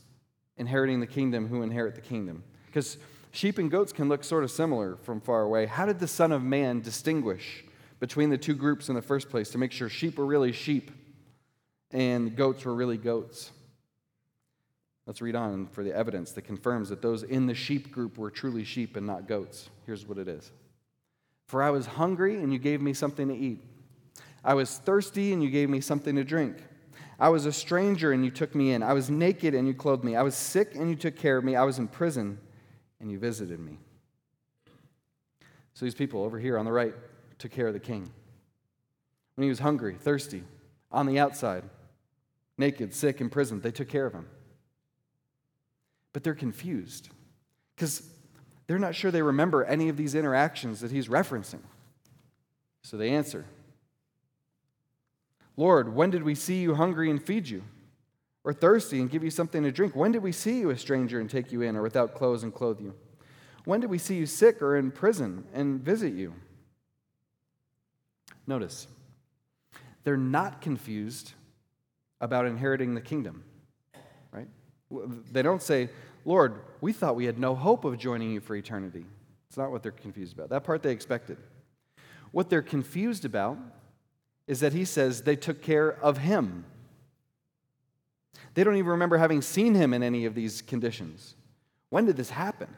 inheriting 0.56 1.00
the 1.00 1.06
kingdom 1.06 1.49
who 1.49 1.62
inherit 1.62 1.94
the 1.94 2.00
kingdom. 2.00 2.44
Because 2.66 2.99
sheep 3.30 3.59
and 3.59 3.71
goats 3.71 3.92
can 3.92 4.09
look 4.09 4.25
sort 4.25 4.44
of 4.44 4.50
similar 4.50 4.97
from 4.97 5.21
far 5.21 5.42
away. 5.42 5.66
How 5.66 5.87
did 5.87 5.99
the 5.99 6.09
Son 6.09 6.32
of 6.32 6.42
Man 6.42 6.80
distinguish 6.80 7.64
between 8.00 8.30
the 8.30 8.38
two 8.38 8.54
groups 8.54 8.88
in 8.88 8.94
the 8.94 9.02
first 9.02 9.30
place 9.30 9.50
to 9.50 9.59
make 9.59 9.73
sure 9.73 9.88
sheep 9.88 10.18
were 10.18 10.26
really 10.26 10.52
sheep 10.52 10.90
and 11.90 12.37
goats 12.37 12.64
were 12.64 12.75
really 12.75 12.97
goats? 12.97 13.50
Let's 15.06 15.21
read 15.21 15.35
on 15.35 15.66
for 15.66 15.82
the 15.82 15.94
evidence 15.94 16.32
that 16.32 16.42
confirms 16.42 16.88
that 16.90 17.02
those 17.02 17.25
in 17.25 17.47
the 17.47 17.54
sheep 17.54 17.90
group 17.90 18.18
were 18.18 18.30
truly 18.30 18.64
sheep 18.64 18.97
and 18.97 19.06
not 19.06 19.26
goats. 19.26 19.68
Here's 19.85 20.06
what 20.06 20.18
it 20.18 20.28
is 20.28 20.52
For 21.47 21.62
I 21.62 21.71
was 21.71 21.87
hungry, 21.87 22.37
and 22.37 22.52
you 22.52 22.59
gave 22.59 22.80
me 22.80 22.92
something 22.92 23.28
to 23.28 23.35
eat. 23.35 23.61
I 24.44 24.54
was 24.54 24.78
thirsty, 24.78 25.32
and 25.32 25.42
you 25.42 25.50
gave 25.50 25.68
me 25.68 25.80
something 25.80 26.14
to 26.16 26.25
drink. 26.25 26.56
I 27.23 27.29
was 27.29 27.47
a 27.47 27.52
stranger, 27.52 28.11
and 28.11 28.25
you 28.25 28.33
took 28.33 28.52
me 28.52 28.73
in. 28.73 28.83
I 28.83 28.95
was 28.95 29.09
naked, 29.09 29.55
and 29.55 29.69
you 29.69 29.75
clothed 29.75 30.02
me. 30.02 30.17
I 30.17 30.23
was 30.23 30.35
sick, 30.35 30.75
and 30.75 30.91
you 30.91 30.97
took 30.97 31.14
care 31.14 31.37
of 31.37 31.45
me. 31.45 31.55
I 31.55 31.62
was 31.62 31.79
in 31.79 31.87
prison, 31.87 32.37
and 32.99 33.12
you 33.12 33.19
visited 33.21 33.61
me. 33.61 33.79
So 35.73 35.85
these 35.85 35.95
people 35.95 36.25
over 36.25 36.41
here 36.41 36.59
on 36.59 36.64
the 36.64 36.73
right 36.73 36.93
took 37.38 37.52
care 37.52 37.69
of 37.69 37.75
the 37.75 37.79
king. 37.79 38.11
When 39.37 39.45
he 39.45 39.49
was 39.49 39.61
hungry, 39.61 39.95
thirsty, 39.95 40.43
on 40.91 41.07
the 41.07 41.21
outside, 41.21 41.62
naked, 42.59 42.93
sick, 42.93 43.21
in 43.21 43.31
prison, 43.31 43.61
they 43.61 43.71
took 43.71 43.88
care 43.88 44.07
of 44.07 44.12
him. 44.12 44.26
But 46.12 46.25
they're 46.25 46.35
confused 46.35 47.09
because 47.76 48.02
they're 48.67 48.81
not 48.81 48.97
sure 48.97 49.12
they 49.12 49.23
remember 49.23 49.62
any 49.62 49.88
of 49.88 49.97
these 49.97 50.17
interactions 50.17 50.81
that 50.81 50.91
he's 50.91 51.07
referencing. 51.07 51.62
So 52.83 52.97
they 52.97 53.11
answer 53.11 53.45
Lord, 55.56 55.94
when 55.94 56.11
did 56.11 56.23
we 56.23 56.35
see 56.35 56.61
you 56.61 56.75
hungry 56.75 57.11
and 57.11 57.23
feed 57.23 57.49
you? 57.49 57.62
Or 58.44 58.52
thirsty 58.52 59.00
and 59.00 59.11
give 59.11 59.23
you 59.23 59.30
something 59.30 59.62
to 59.62 59.71
drink? 59.71 59.94
When 59.94 60.11
did 60.11 60.23
we 60.23 60.32
see 60.32 60.59
you 60.59 60.71
a 60.71 60.78
stranger 60.78 61.21
and 61.21 61.30
take 61.30 61.52
you 61.52 61.62
in, 61.62 61.76
or 61.76 61.82
without 61.82 62.14
clothes 62.14 62.42
and 62.42 62.52
clothe 62.52 62.80
you? 62.80 62.94
When 63.64 63.78
did 63.78 63.88
we 63.88 63.99
see 63.99 64.16
you 64.16 64.26
sick 64.26 64.61
or 64.61 64.76
in 64.76 64.90
prison 64.90 65.44
and 65.54 65.80
visit 65.80 66.14
you? 66.14 66.35
Notice, 68.47 68.88
they're 70.02 70.16
not 70.16 70.61
confused 70.61 71.35
about 72.21 72.47
inheriting 72.47 72.94
the 72.94 73.00
kingdom, 73.00 73.44
right? 74.32 74.49
They 75.30 75.42
don't 75.42 75.62
say, 75.62 75.90
Lord, 76.25 76.61
we 76.80 76.92
thought 76.92 77.14
we 77.14 77.26
had 77.26 77.38
no 77.38 77.54
hope 77.54 77.85
of 77.85 77.99
joining 77.99 78.32
you 78.32 78.40
for 78.40 78.56
eternity. 78.56 79.06
It's 79.49 79.56
not 79.56 79.71
what 79.71 79.85
they're 79.85 79.92
confused 79.92 80.35
about. 80.35 80.49
That 80.49 80.64
part 80.64 80.82
they 80.82 80.90
expected. 80.90 81.37
What 82.32 82.50
they're 82.50 82.62
confused 82.62 83.25
about 83.25 83.59
is 84.47 84.61
that 84.61 84.73
he 84.73 84.85
says 84.85 85.23
they 85.23 85.37
took 85.37 85.63
care 85.63 85.93
of 86.03 86.19
him. 86.19 86.65
They 88.55 88.65
don't 88.65 88.77
even 88.77 88.91
remember 88.91 89.17
having 89.17 89.43
seen 89.43 89.75
him 89.75 89.95
in 89.95 90.03
any 90.03 90.25
of 90.25 90.35
these 90.35 90.63
conditions. 90.63 91.35
When 91.91 92.07
did 92.07 92.17
this 92.17 92.31
happen? 92.31 92.69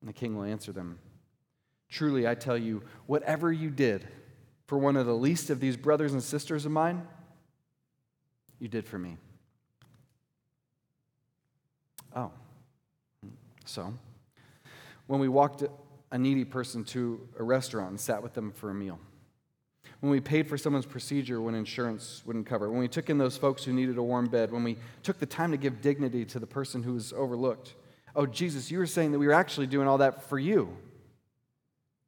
And 0.00 0.08
the 0.08 0.14
king 0.14 0.36
will 0.36 0.44
answer 0.44 0.72
them 0.72 0.98
Truly, 1.90 2.26
I 2.26 2.36
tell 2.36 2.56
you, 2.56 2.82
whatever 3.06 3.52
you 3.52 3.68
did 3.68 4.06
for 4.66 4.78
one 4.78 4.96
of 4.96 5.06
the 5.06 5.14
least 5.14 5.50
of 5.50 5.58
these 5.58 5.76
brothers 5.76 6.12
and 6.12 6.22
sisters 6.22 6.64
of 6.64 6.70
mine, 6.70 7.06
you 8.60 8.68
did 8.68 8.86
for 8.86 8.98
me. 8.98 9.16
Oh, 12.14 12.30
so 13.64 13.92
when 15.08 15.18
we 15.18 15.28
walked 15.28 15.64
a 16.12 16.18
needy 16.18 16.44
person 16.44 16.84
to 16.84 17.28
a 17.38 17.42
restaurant 17.42 17.90
and 17.90 18.00
sat 18.00 18.22
with 18.22 18.34
them 18.34 18.52
for 18.52 18.70
a 18.70 18.74
meal, 18.74 19.00
when 20.00 20.10
we 20.10 20.20
paid 20.20 20.48
for 20.48 20.56
someone's 20.56 20.86
procedure 20.86 21.40
when 21.40 21.54
insurance 21.54 22.22
wouldn't 22.24 22.46
cover 22.46 22.70
when 22.70 22.80
we 22.80 22.88
took 22.88 23.10
in 23.10 23.18
those 23.18 23.36
folks 23.36 23.64
who 23.64 23.72
needed 23.72 23.98
a 23.98 24.02
warm 24.02 24.26
bed, 24.26 24.50
when 24.50 24.64
we 24.64 24.76
took 25.02 25.18
the 25.18 25.26
time 25.26 25.50
to 25.50 25.56
give 25.56 25.80
dignity 25.80 26.24
to 26.24 26.38
the 26.38 26.46
person 26.46 26.82
who 26.82 26.94
was 26.94 27.12
overlooked. 27.12 27.74
Oh, 28.16 28.26
Jesus, 28.26 28.70
you 28.70 28.78
were 28.78 28.86
saying 28.86 29.12
that 29.12 29.18
we 29.18 29.26
were 29.26 29.32
actually 29.32 29.66
doing 29.66 29.86
all 29.86 29.98
that 29.98 30.22
for 30.22 30.38
you. 30.38 30.76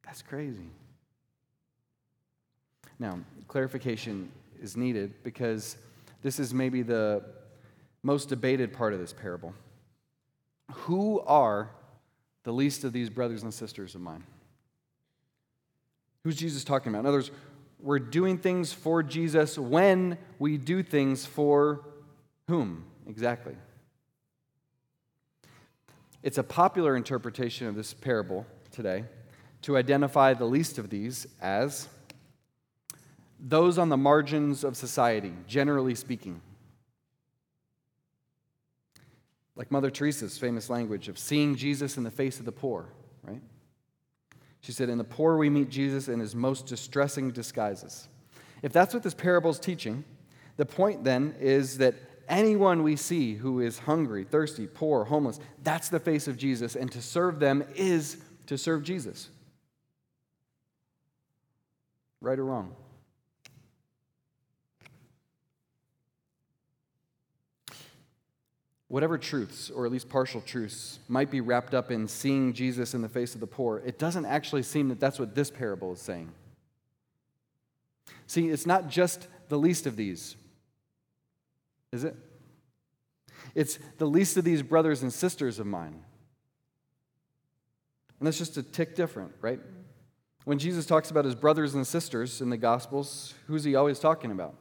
That's 0.05 0.21
crazy. 0.21 0.69
Now, 2.99 3.19
clarification 3.47 4.31
is 4.61 4.75
needed 4.75 5.13
because 5.23 5.77
this 6.21 6.39
is 6.39 6.53
maybe 6.53 6.81
the 6.81 7.23
most 8.01 8.29
debated 8.29 8.73
part 8.73 8.93
of 8.93 8.99
this 8.99 9.13
parable. 9.13 9.53
Who 10.71 11.21
are 11.21 11.69
the 12.43 12.51
least 12.51 12.83
of 12.83 12.91
these 12.91 13.09
brothers 13.09 13.43
and 13.43 13.53
sisters 13.53 13.95
of 13.95 14.01
mine? 14.01 14.23
Who's 16.23 16.35
Jesus 16.35 16.63
talking 16.63 16.91
about? 16.91 17.01
In 17.01 17.05
other 17.05 17.17
words, 17.17 17.31
we're 17.83 17.99
doing 17.99 18.37
things 18.37 18.71
for 18.71 19.03
Jesus 19.03 19.59
when 19.59 20.17
we 20.39 20.57
do 20.57 20.81
things 20.81 21.25
for 21.25 21.83
whom 22.47 22.85
exactly? 23.07 23.55
It's 26.23 26.37
a 26.37 26.43
popular 26.43 26.95
interpretation 26.95 27.67
of 27.67 27.75
this 27.75 27.93
parable 27.93 28.45
today 28.71 29.03
to 29.63 29.75
identify 29.75 30.33
the 30.33 30.45
least 30.45 30.77
of 30.77 30.89
these 30.89 31.27
as 31.41 31.89
those 33.37 33.77
on 33.77 33.89
the 33.89 33.97
margins 33.97 34.63
of 34.63 34.77
society, 34.77 35.33
generally 35.45 35.95
speaking. 35.95 36.41
Like 39.57 39.69
Mother 39.69 39.91
Teresa's 39.91 40.37
famous 40.37 40.69
language 40.69 41.09
of 41.09 41.19
seeing 41.19 41.57
Jesus 41.57 41.97
in 41.97 42.03
the 42.03 42.11
face 42.11 42.39
of 42.39 42.45
the 42.45 42.53
poor, 42.53 42.87
right? 43.23 43.41
She 44.63 44.71
said, 44.71 44.89
In 44.89 44.97
the 44.97 45.03
poor 45.03 45.37
we 45.37 45.49
meet 45.49 45.69
Jesus 45.69 46.07
in 46.07 46.21
his 46.21 46.33
most 46.33 46.65
distressing 46.65 47.31
disguises. 47.31 48.07
If 48.61 48.71
that's 48.71 48.93
what 48.93 49.03
this 49.03 49.13
parable 49.13 49.51
is 49.51 49.59
teaching, 49.59 50.05
the 50.55 50.65
point 50.65 51.03
then 51.03 51.35
is 51.37 51.77
that 51.79 51.95
anyone 52.29 52.81
we 52.81 52.95
see 52.95 53.35
who 53.35 53.59
is 53.59 53.79
hungry, 53.79 54.23
thirsty, 54.23 54.65
poor, 54.65 55.03
homeless, 55.03 55.41
that's 55.63 55.89
the 55.89 55.99
face 55.99 56.29
of 56.29 56.37
Jesus, 56.37 56.77
and 56.77 56.89
to 56.93 57.01
serve 57.01 57.39
them 57.39 57.65
is 57.75 58.17
to 58.47 58.57
serve 58.57 58.83
Jesus. 58.83 59.29
Right 62.21 62.39
or 62.39 62.45
wrong? 62.45 62.73
Whatever 68.93 69.17
truths, 69.17 69.71
or 69.71 69.87
at 69.87 69.91
least 69.91 70.07
partial 70.07 70.39
truths, 70.39 70.99
might 71.07 71.31
be 71.31 71.41
wrapped 71.41 71.73
up 71.73 71.89
in 71.89 72.07
seeing 72.07 72.53
Jesus 72.53 72.93
in 72.93 73.01
the 73.01 73.09
face 73.09 73.33
of 73.33 73.41
the 73.41 73.47
poor, 73.47 73.81
it 73.83 73.97
doesn't 73.97 74.23
actually 74.23 74.61
seem 74.61 74.87
that 74.87 74.99
that's 74.99 75.17
what 75.17 75.33
this 75.33 75.49
parable 75.49 75.93
is 75.93 75.99
saying. 75.99 76.31
See, 78.27 78.49
it's 78.49 78.67
not 78.67 78.89
just 78.89 79.27
the 79.49 79.57
least 79.57 79.87
of 79.87 79.95
these, 79.95 80.35
is 81.91 82.03
it? 82.03 82.15
It's 83.55 83.79
the 83.97 84.05
least 84.05 84.37
of 84.37 84.43
these 84.43 84.61
brothers 84.61 85.01
and 85.01 85.11
sisters 85.11 85.57
of 85.57 85.65
mine. 85.65 86.03
And 88.19 88.27
that's 88.27 88.37
just 88.37 88.57
a 88.57 88.63
tick 88.63 88.95
different, 88.95 89.31
right? 89.41 89.59
When 90.45 90.59
Jesus 90.59 90.85
talks 90.85 91.09
about 91.09 91.25
his 91.25 91.33
brothers 91.33 91.73
and 91.73 91.87
sisters 91.87 92.41
in 92.41 92.51
the 92.51 92.57
Gospels, 92.57 93.33
who's 93.47 93.63
he 93.63 93.73
always 93.73 93.97
talking 93.97 94.29
about? 94.29 94.53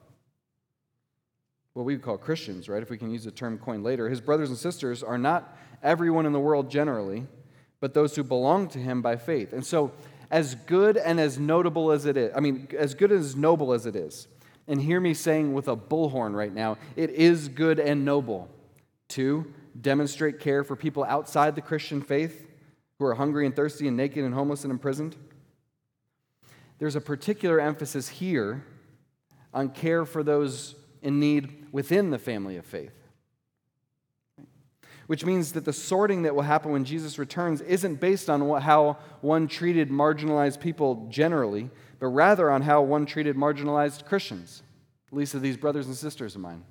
What 1.75 1.85
we 1.85 1.95
would 1.95 2.03
call 2.03 2.19
Christians, 2.19 2.69
right? 2.69 2.83
If 2.83 2.91
we 2.91 2.99
can 2.99 3.11
use 3.11 3.25
the 3.25 3.31
term 3.31 3.59
coined 3.59 3.85
later. 3.85 4.09
His 4.09 4.21
brothers 4.21 4.51
and 4.51 4.59
sisters 4.59 5.03
are 5.03 5.19
not 5.19 5.57
everyone 5.83 6.27
in 6.27 6.33
the 6.33 6.41
world 6.41 6.71
generally, 6.71 7.27
but 7.81 7.95
those 7.95 8.15
who 8.15 8.23
belong 8.23 8.69
to 8.69 8.79
him 8.79 9.03
by 9.03 9.17
faith. 9.17 9.53
And 9.53 9.65
so, 9.65 9.93
as 10.31 10.55
good 10.55 10.97
and 10.97 11.21
as 11.21 11.39
notable 11.39 11.91
as 11.91 12.07
it 12.07 12.17
is, 12.17 12.33
I 12.35 12.41
mean, 12.41 12.69
as 12.79 12.95
good 12.95 13.11
and 13.13 13.21
as 13.21 13.37
noble 13.37 13.73
as 13.73 13.85
it 13.87 13.97
is, 13.97 14.29
and 14.67 14.81
hear 14.81 15.01
me 15.01 15.13
saying 15.13 15.53
with 15.53 15.69
a 15.69 15.77
bullhorn 15.77 16.35
right 16.35 16.55
now, 16.55 16.79
it 16.97 17.11
is 17.11 17.49
good 17.49 17.79
and 17.79 18.05
noble 18.05 18.49
to 19.09 19.53
demonstrate 19.79 20.41
care 20.41 20.65
for 20.65 20.77
people 20.77 21.05
outside 21.05 21.55
the 21.55 21.61
Christian 21.61 22.01
faith 22.01 22.47
who 22.99 23.05
are 23.05 23.15
hungry 23.15 23.45
and 23.45 23.55
thirsty 23.55 23.89
and 23.89 23.97
naked 23.97 24.25
and 24.25 24.33
homeless 24.33 24.65
and 24.65 24.71
imprisoned. 24.71 25.17
There's 26.79 26.97
a 26.97 27.01
particular 27.01 27.61
emphasis 27.61 28.09
here 28.09 28.65
on 29.53 29.71
care 29.71 30.05
for 30.05 30.23
those 30.23 30.75
in 31.03 31.21
need 31.21 31.62
within 31.73 32.11
the 32.11 32.19
family 32.19 32.57
of 32.57 32.65
faith. 32.65 32.95
Which 35.09 35.25
means 35.25 35.53
that 35.53 35.65
the 35.65 35.73
sorting 35.73 36.23
that 36.23 36.35
will 36.35 36.43
happen 36.43 36.71
when 36.71 36.85
Jesus 36.85 37.19
returns 37.19 37.61
isn't 37.63 37.97
based 37.97 38.31
on 38.31 38.47
what, 38.47 38.63
how 38.63 38.99
one 39.21 39.49
treated 39.49 39.91
marginalized 39.91 40.61
people 40.61 41.09
generally, 41.11 41.71
but 41.99 42.07
rather 42.09 42.51
on 42.51 42.63
how 42.63 42.83
one 42.83 43.05
treated 43.05 43.37
marginalized 43.37 44.05
Christians, 44.05 44.63
at 45.09 45.17
least 45.17 45.35
of 45.35 45.43
these 45.43 45.57
brothers 45.57 45.87
and 45.87 45.97
sisters 45.97 46.37
of 46.37 46.41
mine. 46.41 46.63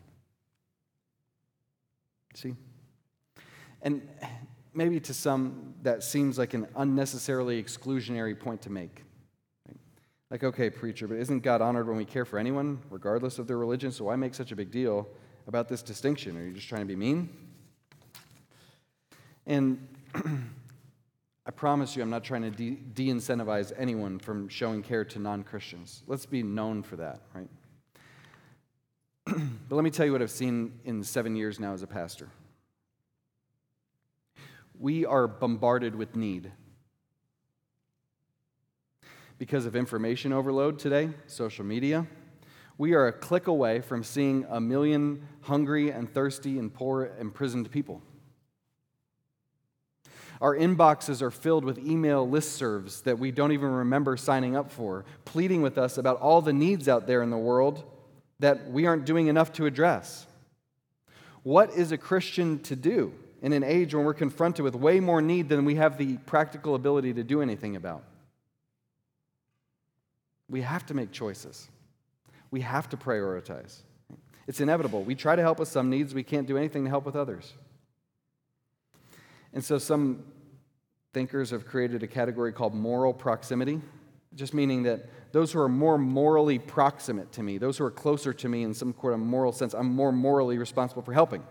See? 2.35 2.55
And 3.81 4.07
maybe 4.73 4.99
to 5.01 5.13
some, 5.13 5.73
that 5.81 6.03
seems 6.03 6.37
like 6.37 6.53
an 6.53 6.67
unnecessarily 6.75 7.61
exclusionary 7.61 8.39
point 8.39 8.61
to 8.61 8.69
make. 8.69 9.03
Like, 10.31 10.45
okay, 10.45 10.69
preacher, 10.69 11.09
but 11.09 11.17
isn't 11.17 11.43
God 11.43 11.61
honored 11.61 11.89
when 11.89 11.97
we 11.97 12.05
care 12.05 12.23
for 12.23 12.39
anyone, 12.39 12.79
regardless 12.89 13.37
of 13.37 13.47
their 13.47 13.57
religion? 13.57 13.91
So 13.91 14.05
why 14.05 14.15
make 14.15 14.33
such 14.33 14.53
a 14.53 14.55
big 14.55 14.71
deal 14.71 15.09
about 15.45 15.67
this 15.67 15.83
distinction? 15.83 16.37
Are 16.37 16.43
you 16.45 16.53
just 16.53 16.69
trying 16.69 16.83
to 16.83 16.87
be 16.87 16.95
mean? 16.95 17.29
And 19.45 19.85
I 20.15 21.51
promise 21.51 21.97
you, 21.97 22.01
I'm 22.01 22.09
not 22.09 22.23
trying 22.23 22.43
to 22.43 22.49
de 22.49 23.07
incentivize 23.09 23.73
anyone 23.77 24.19
from 24.19 24.47
showing 24.47 24.81
care 24.83 25.03
to 25.03 25.19
non 25.19 25.43
Christians. 25.43 26.01
Let's 26.07 26.25
be 26.25 26.43
known 26.43 26.81
for 26.81 26.95
that, 26.95 27.19
right? 27.35 27.49
but 29.25 29.75
let 29.75 29.83
me 29.83 29.89
tell 29.89 30.05
you 30.05 30.13
what 30.13 30.21
I've 30.21 30.31
seen 30.31 30.79
in 30.85 31.03
seven 31.03 31.35
years 31.35 31.59
now 31.59 31.73
as 31.73 31.83
a 31.83 31.87
pastor. 31.87 32.29
We 34.79 35.05
are 35.05 35.27
bombarded 35.27 35.93
with 35.93 36.15
need 36.15 36.53
because 39.41 39.65
of 39.65 39.75
information 39.75 40.31
overload 40.31 40.77
today, 40.77 41.09
social 41.25 41.65
media. 41.65 42.05
We 42.77 42.93
are 42.93 43.07
a 43.07 43.11
click 43.11 43.47
away 43.47 43.81
from 43.81 44.03
seeing 44.03 44.45
a 44.47 44.61
million 44.61 45.27
hungry 45.41 45.89
and 45.89 46.07
thirsty 46.07 46.59
and 46.59 46.71
poor 46.71 47.09
imprisoned 47.19 47.71
people. 47.71 48.03
Our 50.41 50.55
inboxes 50.55 51.23
are 51.23 51.31
filled 51.31 51.65
with 51.65 51.79
email 51.79 52.27
listservs 52.27 53.01
that 53.01 53.17
we 53.17 53.31
don't 53.31 53.51
even 53.51 53.71
remember 53.71 54.15
signing 54.15 54.55
up 54.55 54.71
for, 54.71 55.05
pleading 55.25 55.63
with 55.63 55.79
us 55.79 55.97
about 55.97 56.21
all 56.21 56.43
the 56.43 56.53
needs 56.53 56.87
out 56.87 57.07
there 57.07 57.23
in 57.23 57.31
the 57.31 57.35
world 57.35 57.83
that 58.41 58.69
we 58.69 58.85
aren't 58.85 59.05
doing 59.05 59.25
enough 59.25 59.51
to 59.53 59.65
address. 59.65 60.27
What 61.41 61.71
is 61.71 61.91
a 61.91 61.97
Christian 61.97 62.59
to 62.59 62.75
do 62.75 63.11
in 63.41 63.53
an 63.53 63.63
age 63.63 63.95
when 63.95 64.05
we're 64.05 64.13
confronted 64.13 64.63
with 64.63 64.75
way 64.75 64.99
more 64.99 65.19
need 65.19 65.49
than 65.49 65.65
we 65.65 65.73
have 65.77 65.97
the 65.97 66.17
practical 66.27 66.75
ability 66.75 67.15
to 67.15 67.23
do 67.23 67.41
anything 67.41 67.75
about? 67.75 68.03
We 70.51 70.61
have 70.61 70.85
to 70.87 70.93
make 70.93 71.11
choices. 71.11 71.69
We 72.51 72.61
have 72.61 72.89
to 72.89 72.97
prioritize. 72.97 73.77
It's 74.47 74.59
inevitable. 74.59 75.03
We 75.03 75.15
try 75.15 75.37
to 75.37 75.41
help 75.41 75.59
with 75.59 75.69
some 75.69 75.89
needs, 75.89 76.13
we 76.13 76.23
can't 76.23 76.45
do 76.45 76.57
anything 76.57 76.83
to 76.83 76.89
help 76.89 77.05
with 77.05 77.15
others. 77.15 77.53
And 79.53 79.63
so 79.63 79.77
some 79.77 80.23
thinkers 81.13 81.51
have 81.51 81.65
created 81.65 82.03
a 82.03 82.07
category 82.07 82.51
called 82.51 82.75
moral 82.75 83.13
proximity, 83.13 83.81
just 84.35 84.53
meaning 84.53 84.83
that 84.83 85.05
those 85.31 85.53
who 85.53 85.59
are 85.59 85.69
more 85.69 85.97
morally 85.97 86.59
proximate 86.59 87.31
to 87.33 87.43
me, 87.43 87.57
those 87.57 87.77
who 87.77 87.85
are 87.85 87.91
closer 87.91 88.33
to 88.33 88.49
me 88.49 88.63
in 88.63 88.73
some 88.73 88.93
sort 88.99 89.13
of 89.13 89.19
moral 89.19 89.53
sense, 89.53 89.73
I'm 89.73 89.87
more 89.87 90.11
morally 90.11 90.57
responsible 90.57 91.01
for 91.01 91.13
helping. 91.13 91.43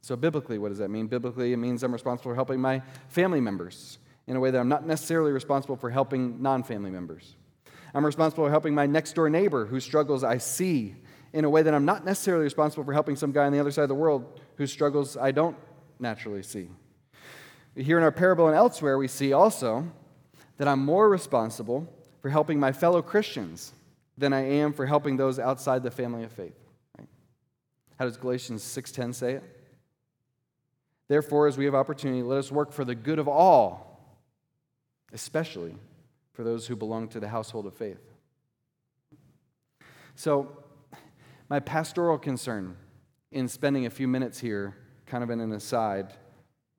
So, 0.00 0.16
biblically, 0.16 0.58
what 0.58 0.68
does 0.70 0.78
that 0.78 0.88
mean? 0.88 1.06
Biblically, 1.06 1.52
it 1.52 1.56
means 1.56 1.82
I'm 1.82 1.92
responsible 1.92 2.30
for 2.30 2.34
helping 2.34 2.60
my 2.60 2.82
family 3.08 3.40
members 3.40 3.98
in 4.26 4.36
a 4.36 4.40
way 4.40 4.50
that 4.50 4.58
I'm 4.58 4.68
not 4.68 4.86
necessarily 4.86 5.32
responsible 5.32 5.76
for 5.76 5.90
helping 5.90 6.40
non 6.42 6.62
family 6.62 6.90
members. 6.90 7.34
I'm 7.98 8.06
responsible 8.06 8.44
for 8.44 8.50
helping 8.50 8.76
my 8.76 8.86
next 8.86 9.14
door 9.14 9.28
neighbor 9.28 9.66
whose 9.66 9.82
struggles 9.82 10.22
I 10.22 10.38
see 10.38 10.94
in 11.32 11.44
a 11.44 11.50
way 11.50 11.62
that 11.62 11.74
I'm 11.74 11.84
not 11.84 12.04
necessarily 12.04 12.44
responsible 12.44 12.84
for 12.84 12.92
helping 12.92 13.16
some 13.16 13.32
guy 13.32 13.44
on 13.44 13.52
the 13.52 13.58
other 13.58 13.72
side 13.72 13.82
of 13.82 13.88
the 13.88 13.96
world 13.96 14.40
whose 14.54 14.70
struggles 14.70 15.16
I 15.16 15.32
don't 15.32 15.56
naturally 15.98 16.44
see. 16.44 16.68
Here 17.74 17.98
in 17.98 18.04
our 18.04 18.12
parable 18.12 18.46
and 18.46 18.54
elsewhere, 18.54 18.98
we 18.98 19.08
see 19.08 19.32
also 19.32 19.90
that 20.58 20.68
I'm 20.68 20.78
more 20.78 21.08
responsible 21.08 21.92
for 22.22 22.28
helping 22.28 22.60
my 22.60 22.70
fellow 22.70 23.02
Christians 23.02 23.72
than 24.16 24.32
I 24.32 24.44
am 24.44 24.72
for 24.72 24.86
helping 24.86 25.16
those 25.16 25.40
outside 25.40 25.82
the 25.82 25.90
family 25.90 26.22
of 26.22 26.30
faith. 26.30 26.54
How 27.98 28.04
does 28.04 28.16
Galatians 28.16 28.62
6:10 28.62 29.12
say 29.12 29.32
it? 29.32 29.42
Therefore, 31.08 31.48
as 31.48 31.58
we 31.58 31.64
have 31.64 31.74
opportunity, 31.74 32.22
let 32.22 32.38
us 32.38 32.52
work 32.52 32.70
for 32.70 32.84
the 32.84 32.94
good 32.94 33.18
of 33.18 33.26
all, 33.26 34.22
especially 35.12 35.74
for 36.38 36.44
those 36.44 36.68
who 36.68 36.76
belong 36.76 37.08
to 37.08 37.18
the 37.18 37.26
household 37.26 37.66
of 37.66 37.74
faith. 37.74 37.98
So, 40.14 40.62
my 41.50 41.58
pastoral 41.58 42.16
concern 42.16 42.76
in 43.32 43.48
spending 43.48 43.86
a 43.86 43.90
few 43.90 44.06
minutes 44.06 44.38
here, 44.38 44.76
kind 45.04 45.24
of 45.24 45.30
in 45.30 45.40
an 45.40 45.50
aside 45.50 46.12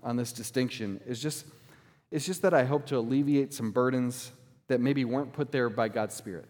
on 0.01 0.15
this 0.15 0.31
distinction, 0.31 1.01
is 1.05 1.21
just, 1.21 1.45
it's 2.09 2.25
just 2.25 2.41
that 2.43 2.53
I 2.53 2.63
hope 2.63 2.85
to 2.85 2.97
alleviate 2.97 3.53
some 3.53 3.71
burdens 3.73 4.31
that 4.69 4.79
maybe 4.79 5.03
weren't 5.03 5.33
put 5.33 5.51
there 5.51 5.69
by 5.69 5.89
God's 5.89 6.15
Spirit. 6.15 6.45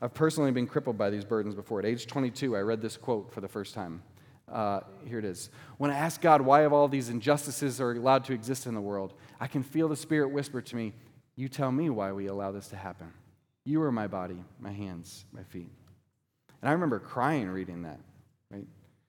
I've 0.00 0.14
personally 0.14 0.52
been 0.52 0.68
crippled 0.68 0.96
by 0.96 1.10
these 1.10 1.24
burdens 1.24 1.56
before. 1.56 1.80
At 1.80 1.86
age 1.86 2.06
22, 2.06 2.56
I 2.56 2.60
read 2.60 2.80
this 2.80 2.96
quote 2.96 3.32
for 3.32 3.40
the 3.40 3.48
first 3.48 3.74
time. 3.74 4.04
Uh, 4.52 4.80
here 5.04 5.18
it 5.18 5.24
is. 5.24 5.50
When 5.76 5.90
I 5.90 5.96
ask 5.96 6.20
God 6.20 6.40
why 6.40 6.62
of 6.62 6.72
all 6.72 6.88
these 6.88 7.08
injustices 7.08 7.80
are 7.80 7.92
allowed 7.92 8.24
to 8.24 8.32
exist 8.32 8.66
in 8.66 8.74
the 8.74 8.80
world, 8.80 9.14
I 9.40 9.46
can 9.46 9.62
feel 9.62 9.88
the 9.88 9.96
Spirit 9.96 10.30
whisper 10.30 10.60
to 10.60 10.76
me, 10.76 10.94
You 11.36 11.48
tell 11.48 11.70
me 11.70 11.90
why 11.90 12.12
we 12.12 12.26
allow 12.26 12.52
this 12.52 12.68
to 12.68 12.76
happen. 12.76 13.12
You 13.64 13.82
are 13.82 13.92
my 13.92 14.06
body, 14.06 14.42
my 14.60 14.72
hands, 14.72 15.26
my 15.32 15.42
feet. 15.42 15.70
And 16.62 16.68
I 16.68 16.72
remember 16.72 16.98
crying 16.98 17.48
reading 17.48 17.82
that. 17.82 18.00
Right? 18.50 18.66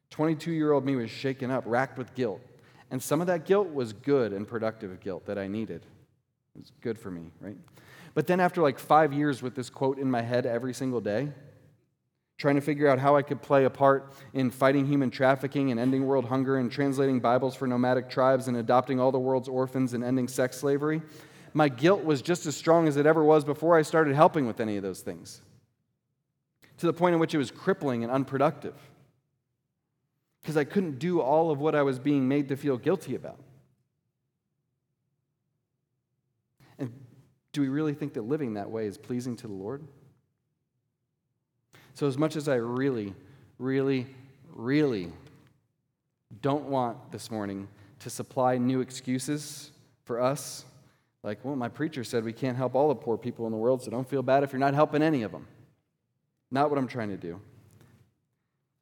22 0.10 0.52
year 0.52 0.72
old 0.72 0.86
me 0.86 0.96
was 0.96 1.10
shaken 1.10 1.52
up, 1.52 1.64
racked 1.66 1.98
with 1.98 2.14
guilt. 2.14 2.42
And 2.92 3.02
some 3.02 3.22
of 3.22 3.28
that 3.28 3.46
guilt 3.46 3.72
was 3.74 3.94
good 3.94 4.34
and 4.34 4.48
productive 4.48 5.00
guilt 5.00 5.26
that 5.28 5.38
I 5.38 5.48
needed. 5.48 5.86
It 6.56 6.60
was 6.60 6.72
good 6.82 6.98
for 6.98 7.12
me, 7.12 7.32
right? 7.40 7.56
But 8.14 8.28
then 8.28 8.40
after 8.40 8.62
like 8.62 8.80
five 8.80 9.14
years 9.14 9.42
with 9.42 9.56
this 9.56 9.70
quote 9.70 10.00
in 10.00 10.10
my 10.10 10.22
head 10.22 10.46
every 10.46 10.74
single 10.74 11.00
day, 11.00 11.30
trying 12.40 12.56
to 12.56 12.62
figure 12.62 12.88
out 12.88 12.98
how 12.98 13.16
I 13.18 13.22
could 13.22 13.42
play 13.42 13.66
a 13.66 13.70
part 13.70 14.14
in 14.34 14.50
fighting 14.50 14.88
human 14.88 15.12
trafficking 15.12 15.72
and 15.72 15.80
ending 15.80 16.08
world 16.08 16.26
hunger 16.26 16.58
and 16.58 16.72
translating 16.72 17.20
Bibles 17.20 17.54
for 17.54 17.68
nomadic 17.68 18.10
tribes 18.10 18.48
and 18.48 18.58
adopting 18.58 19.00
all 19.00 19.12
the 19.12 19.20
world's 19.20 19.50
orphans 19.50 19.94
and 19.94 20.04
ending 20.04 20.28
sex 20.28 20.58
slavery, 20.58 21.02
my 21.54 21.68
guilt 21.68 22.04
was 22.04 22.22
just 22.22 22.46
as 22.46 22.56
strong 22.56 22.88
as 22.88 22.96
it 22.96 23.06
ever 23.06 23.24
was 23.24 23.44
before 23.44 23.78
I 23.78 23.82
started 23.82 24.16
helping 24.16 24.48
with 24.48 24.62
any 24.62 24.78
of 24.78 24.84
those 24.84 25.02
things, 25.02 25.42
to 26.78 26.86
the 26.86 26.94
point 26.94 27.14
in 27.14 27.20
which 27.20 27.36
it 27.36 27.38
was 27.38 27.52
crippling 27.52 28.04
and 28.04 28.12
unproductive 28.12 28.76
because 30.42 30.56
I 30.56 30.64
couldn't 30.64 30.98
do 30.98 31.20
all 31.20 31.52
of 31.52 31.60
what 31.60 31.76
I 31.76 31.82
was 31.82 32.00
being 32.00 32.28
made 32.28 32.48
to 32.48 32.56
feel 32.56 32.78
guilty 32.78 33.16
about. 33.16 33.40
And 36.78 36.94
do 37.52 37.60
we 37.60 37.68
really 37.68 37.94
think 37.94 38.14
that 38.14 38.22
living 38.22 38.54
that 38.54 38.72
way 38.72 38.88
is 38.88 38.98
pleasing 38.98 39.36
to 39.38 39.48
the 39.48 39.54
Lord? 39.54 39.84
So, 42.00 42.08
as 42.08 42.18
much 42.18 42.38
as 42.38 42.48
I 42.48 42.56
really, 42.56 43.14
really, 43.58 44.08
really 44.56 45.12
don't 46.42 46.70
want 46.70 47.12
this 47.12 47.30
morning 47.30 47.68
to 48.00 48.10
supply 48.10 48.58
new 48.58 48.80
excuses 48.80 49.72
for 50.06 50.22
us, 50.22 50.64
like, 51.24 51.44
well, 51.44 51.58
my 51.58 51.68
preacher 51.68 52.06
said 52.06 52.24
we 52.24 52.32
can't 52.32 52.56
help 52.56 52.74
all 52.74 52.88
the 52.88 52.96
poor 52.96 53.18
people 53.18 53.48
in 53.48 53.52
the 53.52 53.58
world, 53.58 53.84
so 53.84 53.92
don't 53.92 54.08
feel 54.08 54.22
bad 54.22 54.44
if 54.44 54.54
you're 54.54 54.62
not 54.62 54.74
helping 54.74 55.02
any 55.02 55.24
of 55.24 55.34
them. 55.34 55.46
Not 56.50 56.70
what 56.70 56.80
I'm 56.80 56.88
trying 56.88 57.10
to 57.10 57.18
do. 57.18 57.42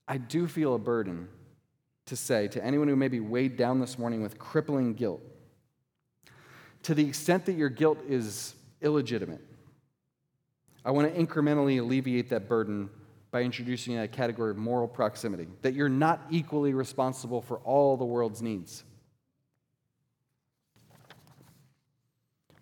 I 0.08 0.20
do 0.20 0.48
feel 0.48 0.76
a 0.76 0.80
burden 0.80 1.28
to 2.06 2.16
say 2.16 2.48
to 2.50 2.64
anyone 2.64 2.88
who 2.88 2.96
may 2.96 3.08
be 3.08 3.20
weighed 3.20 3.58
down 3.58 3.80
this 3.80 3.98
morning 3.98 4.22
with 4.22 4.38
crippling 4.38 4.94
guilt 4.94 5.24
to 6.84 6.94
the 6.94 7.08
extent 7.08 7.48
that 7.48 7.54
your 7.54 7.70
guilt 7.70 7.98
is 8.08 8.54
illegitimate, 8.80 9.42
I 10.86 10.92
want 10.92 11.12
to 11.12 11.20
incrementally 11.20 11.80
alleviate 11.80 12.30
that 12.30 12.48
burden 12.48 12.92
by 13.32 13.42
introducing 13.42 13.98
a 13.98 14.08
category 14.08 14.52
of 14.52 14.58
moral 14.58 14.88
proximity, 14.88 15.48
that 15.62 15.74
you're 15.74 15.90
not 15.90 16.22
equally 16.30 16.74
responsible 16.74 17.42
for 17.42 17.58
all 17.60 17.98
the 17.98 18.06
world's 18.06 18.42
needs. 18.42 18.84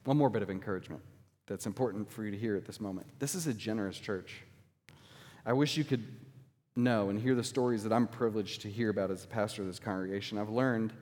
One 0.06 0.18
more 0.18 0.30
bit 0.30 0.42
of 0.42 0.50
encouragement 0.50 1.02
that's 1.48 1.66
important 1.66 2.12
for 2.12 2.24
you 2.24 2.32
to 2.32 2.38
hear 2.38 2.56
at 2.56 2.66
this 2.66 2.80
moment. 2.80 3.08
This 3.20 3.36
is 3.36 3.48
a 3.48 3.54
generous 3.54 3.98
church. 3.98 4.44
I 5.46 5.54
wish 5.54 5.78
you 5.78 5.84
could 5.84 6.04
know 6.76 7.10
and 7.10 7.20
hear 7.20 7.36
the 7.36 7.44
stories 7.44 7.84
that 7.84 7.94
I'm 7.94 8.08
privileged 8.08 8.62
to 8.62 8.70
hear 8.70 8.90
about 8.90 9.12
as 9.12 9.24
a 9.24 9.28
pastor 9.28 9.62
of 9.62 9.68
this 9.68 9.80
congregation. 9.80 10.38
I've 10.38 10.50
learned 10.50 10.94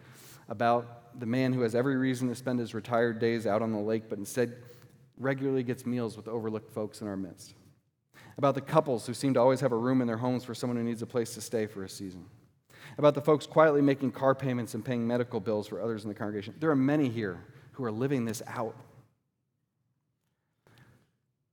about 0.50 1.20
the 1.20 1.26
man 1.26 1.54
who 1.54 1.62
has 1.62 1.76
every 1.76 1.96
reason 1.96 2.28
to 2.30 2.36
spend 2.36 2.60
his 2.60 2.74
retired 2.74 3.20
days 3.20 3.48
out 3.48 3.62
on 3.62 3.72
the 3.72 3.80
lake, 3.80 4.04
but 4.10 4.18
instead 4.20 4.56
regularly 5.18 5.64
gets 5.64 5.86
meals 5.86 6.18
with 6.18 6.28
overlooked 6.28 6.72
folks 6.72 7.02
in 7.02 7.08
our 7.08 7.18
midst. 7.18 7.54
About 8.38 8.56
the 8.56 8.62
couples 8.62 9.06
who 9.06 9.14
seem 9.14 9.34
to 9.36 9.40
always 9.40 9.60
have 9.62 9.72
a 9.72 9.78
room 9.78 10.02
in 10.02 10.08
their 10.08 10.18
homes 10.18 10.44
for 10.44 10.56
someone 10.56 10.78
who 10.78 10.84
needs 10.84 11.02
a 11.02 11.06
place 11.08 11.34
to 11.36 11.42
stay 11.42 11.68
for 11.68 11.84
a 11.84 11.90
season. 11.90 12.26
About 12.98 13.14
the 13.16 13.22
folks 13.22 13.46
quietly 13.46 13.82
making 13.82 14.12
car 14.12 14.36
payments 14.36 14.74
and 14.74 14.84
paying 14.84 15.06
medical 15.08 15.40
bills 15.40 15.68
for 15.68 15.82
others 15.82 16.04
in 16.04 16.10
the 16.10 16.16
congregation. 16.16 16.54
There 16.60 16.70
are 16.70 16.76
many 16.76 17.10
here 17.10 17.44
who 17.74 17.84
are 17.86 17.92
living 17.92 18.26
this 18.26 18.42
out. 18.48 18.76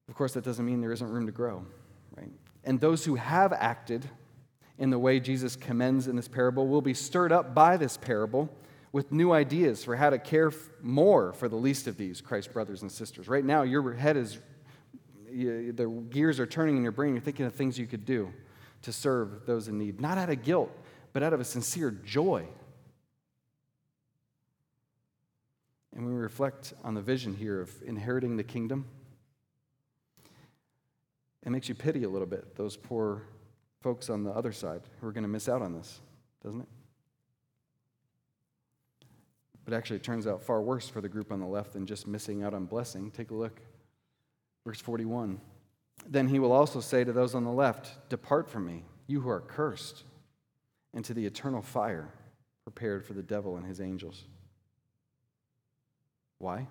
Of 0.09 0.15
course, 0.15 0.35
that 0.35 0.45
doesn't 0.45 0.65
mean 0.65 0.81
there 0.81 0.93
isn't 0.93 1.09
room 1.09 1.27
to 1.27 1.33
grow, 1.33 1.65
right? 2.17 2.31
And 2.65 2.81
those 2.81 3.05
who 3.05 3.15
have 3.15 3.53
acted 3.53 4.09
in 4.79 4.91
the 4.91 4.99
way 4.99 5.21
Jesus 5.21 5.57
commends 5.57 6.09
in 6.09 6.17
this 6.17 6.29
parable 6.29 6.67
will 6.67 6.83
be 6.83 6.95
stirred 6.95 7.33
up 7.33 7.55
by 7.55 7.77
this 7.77 7.97
parable 7.97 8.51
with 8.93 9.13
new 9.13 9.31
ideas 9.33 9.85
for 9.85 9.95
how 9.97 10.11
to 10.11 10.19
care 10.19 10.51
more 10.83 11.33
for 11.33 11.49
the 11.49 11.57
least 11.57 11.87
of 11.87 11.97
these 11.97 12.21
Christ 12.21 12.53
brothers 12.53 12.83
and 12.83 12.91
sisters. 12.91 13.29
Right 13.29 13.45
now, 13.45 13.63
your 13.63 13.93
head 13.93 14.17
is, 14.17 14.39
the 15.31 16.05
gears 16.11 16.41
are 16.41 16.47
turning 16.47 16.77
in 16.77 16.83
your 16.83 16.93
brain. 16.93 17.15
You're 17.15 17.23
thinking 17.23 17.47
of 17.47 17.55
things 17.55 17.79
you 17.79 17.87
could 17.87 18.05
do 18.05 18.33
to 18.83 18.93
serve 18.93 19.47
those 19.47 19.69
in 19.69 19.79
need, 19.79 20.01
not 20.01 20.19
out 20.19 20.31
of 20.31 20.43
guilt, 20.43 20.71
but 21.13 21.23
out 21.23 21.33
of 21.33 21.41
a 21.41 21.45
sincere 21.45 21.91
joy. 21.91 22.47
And 25.95 26.05
when 26.05 26.15
we 26.15 26.21
reflect 26.21 26.73
on 26.85 26.95
the 26.95 27.01
vision 27.01 27.35
here 27.35 27.61
of 27.61 27.71
inheriting 27.85 28.37
the 28.37 28.45
kingdom, 28.45 28.87
it 31.45 31.51
makes 31.51 31.69
you 31.69 31.75
pity 31.75 32.05
a 32.05 32.09
little 32.09 32.27
bit 32.27 32.57
those 32.57 32.77
poor 32.77 33.23
folks 33.81 34.11
on 34.11 34.23
the 34.25 34.31
other 34.31 34.53
side 34.53 34.83
who 35.01 35.07
are 35.07 35.13
going 35.13 35.25
to 35.25 35.29
miss 35.29 35.49
out 35.49 35.63
on 35.63 35.73
this, 35.73 36.01
doesn't 36.45 36.61
it? 36.61 36.69
But 39.65 39.75
actually, 39.75 39.97
it 39.97 40.03
turns 40.03 40.27
out 40.27 40.43
far 40.43 40.61
worse 40.63 40.89
for 40.89 41.01
the 41.01 41.09
group 41.09 41.33
on 41.33 41.41
the 41.41 41.47
left 41.47 41.73
than 41.73 41.87
just 41.87 42.07
missing 42.07 42.43
out 42.43 42.55
on 42.55 42.67
blessing. 42.67 43.11
Take 43.11 43.31
a 43.31 43.35
look. 43.35 43.61
Verse 44.65 44.81
41. 44.81 45.41
Then 46.07 46.29
he 46.29 46.39
will 46.39 46.53
also 46.53 46.81
say 46.81 47.05
to 47.05 47.13
those 47.13 47.35
on 47.35 47.45
the 47.45 47.51
left, 47.51 48.09
Depart 48.09 48.49
from 48.49 48.67
me, 48.67 48.85
you 49.07 49.21
who 49.21 49.29
are 49.29 49.41
cursed, 49.41 50.05
into 50.95 51.15
the 51.15 51.27
eternal 51.27 51.63
fire 51.63 52.13
prepared 52.65 53.05
for 53.05 53.13
the 53.13 53.23
devil 53.23 53.57
and 53.57 53.67
his 53.67 53.81
angels. 53.81 54.25
Why? 56.39 56.67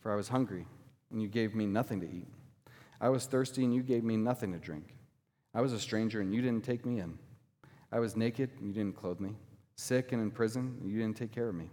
For 0.00 0.12
I 0.12 0.16
was 0.16 0.28
hungry 0.28 0.66
and 1.14 1.22
you 1.22 1.28
gave 1.28 1.54
me 1.54 1.64
nothing 1.64 2.00
to 2.00 2.10
eat. 2.10 2.26
I 3.00 3.08
was 3.08 3.26
thirsty, 3.26 3.62
and 3.62 3.72
you 3.72 3.82
gave 3.82 4.02
me 4.02 4.16
nothing 4.16 4.52
to 4.52 4.58
drink. 4.58 4.96
I 5.54 5.60
was 5.60 5.72
a 5.72 5.78
stranger, 5.78 6.20
and 6.20 6.34
you 6.34 6.42
didn't 6.42 6.64
take 6.64 6.84
me 6.84 6.98
in. 6.98 7.18
I 7.92 8.00
was 8.00 8.16
naked, 8.16 8.50
and 8.58 8.66
you 8.66 8.74
didn't 8.74 8.96
clothe 8.96 9.20
me. 9.20 9.36
sick 9.76 10.12
and 10.12 10.20
in 10.20 10.30
prison, 10.30 10.80
you 10.84 10.98
didn't 10.98 11.16
take 11.16 11.32
care 11.32 11.48
of 11.48 11.54
me. 11.54 11.70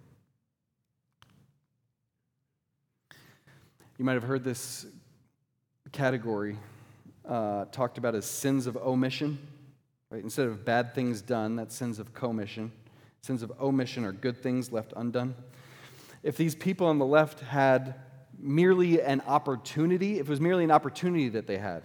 You 4.01 4.05
might 4.05 4.13
have 4.13 4.23
heard 4.23 4.43
this 4.43 4.87
category 5.91 6.57
uh, 7.23 7.65
talked 7.65 7.99
about 7.99 8.15
as 8.15 8.25
sins 8.25 8.65
of 8.65 8.75
omission. 8.75 9.37
Right? 10.09 10.23
Instead 10.23 10.47
of 10.47 10.65
bad 10.65 10.95
things 10.95 11.21
done, 11.21 11.55
that's 11.55 11.75
sins 11.75 11.99
of 11.99 12.11
commission. 12.11 12.71
Sins 13.21 13.43
of 13.43 13.51
omission 13.61 14.03
are 14.03 14.11
good 14.11 14.41
things 14.41 14.71
left 14.71 14.91
undone. 14.97 15.35
If 16.23 16.35
these 16.35 16.55
people 16.55 16.87
on 16.87 16.97
the 16.97 17.05
left 17.05 17.41
had 17.41 17.93
merely 18.39 18.99
an 19.03 19.21
opportunity, 19.27 20.17
if 20.17 20.21
it 20.21 20.29
was 20.31 20.41
merely 20.41 20.63
an 20.63 20.71
opportunity 20.71 21.29
that 21.29 21.45
they 21.45 21.59
had 21.59 21.83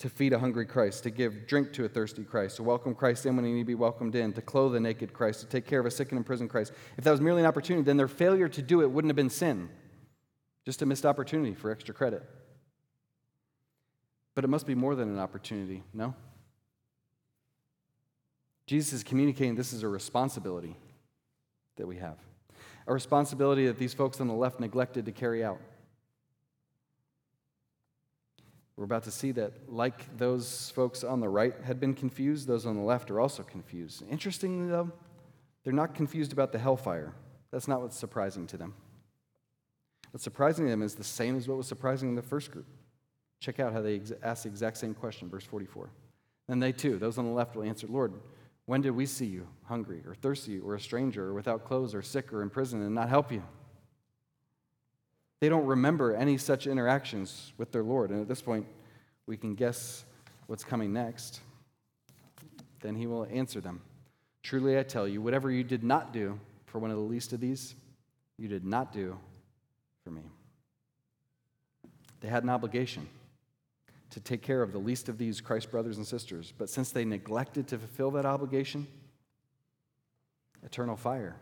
to 0.00 0.10
feed 0.10 0.34
a 0.34 0.38
hungry 0.38 0.66
Christ, 0.66 1.02
to 1.04 1.10
give 1.10 1.46
drink 1.46 1.72
to 1.72 1.86
a 1.86 1.88
thirsty 1.88 2.24
Christ, 2.24 2.56
to 2.56 2.62
welcome 2.62 2.94
Christ 2.94 3.24
in 3.24 3.36
when 3.36 3.46
he 3.46 3.52
need 3.52 3.60
to 3.60 3.64
be 3.64 3.74
welcomed 3.74 4.14
in, 4.16 4.34
to 4.34 4.42
clothe 4.42 4.76
a 4.76 4.80
naked 4.80 5.14
Christ, 5.14 5.40
to 5.40 5.46
take 5.46 5.66
care 5.66 5.80
of 5.80 5.86
a 5.86 5.90
sick 5.90 6.10
and 6.10 6.18
imprisoned 6.18 6.50
Christ, 6.50 6.74
if 6.98 7.04
that 7.04 7.10
was 7.10 7.22
merely 7.22 7.40
an 7.40 7.46
opportunity, 7.46 7.86
then 7.86 7.96
their 7.96 8.06
failure 8.06 8.50
to 8.50 8.60
do 8.60 8.82
it 8.82 8.90
wouldn't 8.90 9.08
have 9.08 9.16
been 9.16 9.30
sin, 9.30 9.70
just 10.68 10.82
a 10.82 10.86
missed 10.86 11.06
opportunity 11.06 11.54
for 11.54 11.70
extra 11.70 11.94
credit. 11.94 12.22
But 14.34 14.44
it 14.44 14.48
must 14.48 14.66
be 14.66 14.74
more 14.74 14.94
than 14.94 15.08
an 15.08 15.18
opportunity, 15.18 15.82
no? 15.94 16.14
Jesus 18.66 18.92
is 18.92 19.02
communicating 19.02 19.54
this 19.54 19.72
is 19.72 19.82
a 19.82 19.88
responsibility 19.88 20.76
that 21.76 21.86
we 21.86 21.96
have, 21.96 22.18
a 22.86 22.92
responsibility 22.92 23.66
that 23.66 23.78
these 23.78 23.94
folks 23.94 24.20
on 24.20 24.28
the 24.28 24.34
left 24.34 24.60
neglected 24.60 25.06
to 25.06 25.10
carry 25.10 25.42
out. 25.42 25.58
We're 28.76 28.84
about 28.84 29.04
to 29.04 29.10
see 29.10 29.32
that, 29.32 29.72
like 29.72 30.18
those 30.18 30.70
folks 30.74 31.02
on 31.02 31.20
the 31.20 31.30
right 31.30 31.54
had 31.64 31.80
been 31.80 31.94
confused, 31.94 32.46
those 32.46 32.66
on 32.66 32.76
the 32.76 32.82
left 32.82 33.10
are 33.10 33.20
also 33.20 33.42
confused. 33.42 34.02
Interestingly, 34.10 34.68
though, 34.68 34.92
they're 35.64 35.72
not 35.72 35.94
confused 35.94 36.34
about 36.34 36.52
the 36.52 36.58
hellfire. 36.58 37.14
That's 37.52 37.68
not 37.68 37.80
what's 37.80 37.96
surprising 37.96 38.46
to 38.48 38.58
them. 38.58 38.74
What's 40.10 40.24
surprising 40.24 40.66
to 40.66 40.70
them 40.70 40.82
is 40.82 40.94
the 40.94 41.04
same 41.04 41.36
as 41.36 41.48
what 41.48 41.56
was 41.56 41.66
surprising 41.66 42.08
in 42.08 42.14
the 42.14 42.22
first 42.22 42.50
group. 42.50 42.66
Check 43.40 43.60
out 43.60 43.72
how 43.72 43.82
they 43.82 43.96
ex- 43.96 44.12
ask 44.22 44.42
the 44.44 44.48
exact 44.48 44.78
same 44.78 44.94
question, 44.94 45.28
verse 45.28 45.44
44. 45.44 45.90
Then 46.48 46.60
they 46.60 46.72
too, 46.72 46.98
those 46.98 47.18
on 47.18 47.26
the 47.26 47.30
left, 47.30 47.54
will 47.54 47.62
answer, 47.62 47.86
Lord, 47.86 48.14
when 48.66 48.80
did 48.80 48.90
we 48.90 49.06
see 49.06 49.26
you 49.26 49.46
hungry 49.64 50.02
or 50.06 50.14
thirsty 50.14 50.58
or 50.58 50.74
a 50.74 50.80
stranger 50.80 51.26
or 51.26 51.34
without 51.34 51.64
clothes 51.64 51.94
or 51.94 52.02
sick 52.02 52.32
or 52.32 52.42
in 52.42 52.50
prison 52.50 52.82
and 52.82 52.94
not 52.94 53.08
help 53.08 53.30
you? 53.30 53.42
They 55.40 55.48
don't 55.48 55.66
remember 55.66 56.14
any 56.14 56.36
such 56.36 56.66
interactions 56.66 57.52
with 57.58 57.70
their 57.70 57.84
Lord. 57.84 58.10
And 58.10 58.20
at 58.20 58.28
this 58.28 58.42
point, 58.42 58.66
we 59.26 59.36
can 59.36 59.54
guess 59.54 60.04
what's 60.46 60.64
coming 60.64 60.92
next. 60.92 61.40
Then 62.80 62.96
he 62.96 63.06
will 63.06 63.26
answer 63.30 63.60
them 63.60 63.82
Truly 64.42 64.78
I 64.78 64.82
tell 64.82 65.06
you, 65.06 65.20
whatever 65.20 65.50
you 65.50 65.62
did 65.62 65.84
not 65.84 66.12
do 66.12 66.38
for 66.66 66.78
one 66.78 66.90
of 66.90 66.96
the 66.96 67.02
least 67.02 67.32
of 67.32 67.40
these, 67.40 67.74
you 68.38 68.48
did 68.48 68.64
not 68.64 68.92
do 68.92 69.18
for 70.08 70.14
me. 70.14 70.22
They 72.20 72.28
had 72.28 72.42
an 72.42 72.48
obligation 72.48 73.06
to 74.10 74.20
take 74.20 74.40
care 74.40 74.62
of 74.62 74.72
the 74.72 74.78
least 74.78 75.10
of 75.10 75.18
these 75.18 75.42
Christ 75.42 75.70
brothers 75.70 75.98
and 75.98 76.06
sisters. 76.06 76.50
But 76.56 76.70
since 76.70 76.90
they 76.90 77.04
neglected 77.04 77.68
to 77.68 77.78
fulfill 77.78 78.10
that 78.12 78.24
obligation, 78.24 78.86
eternal 80.64 80.96
fire 80.96 81.36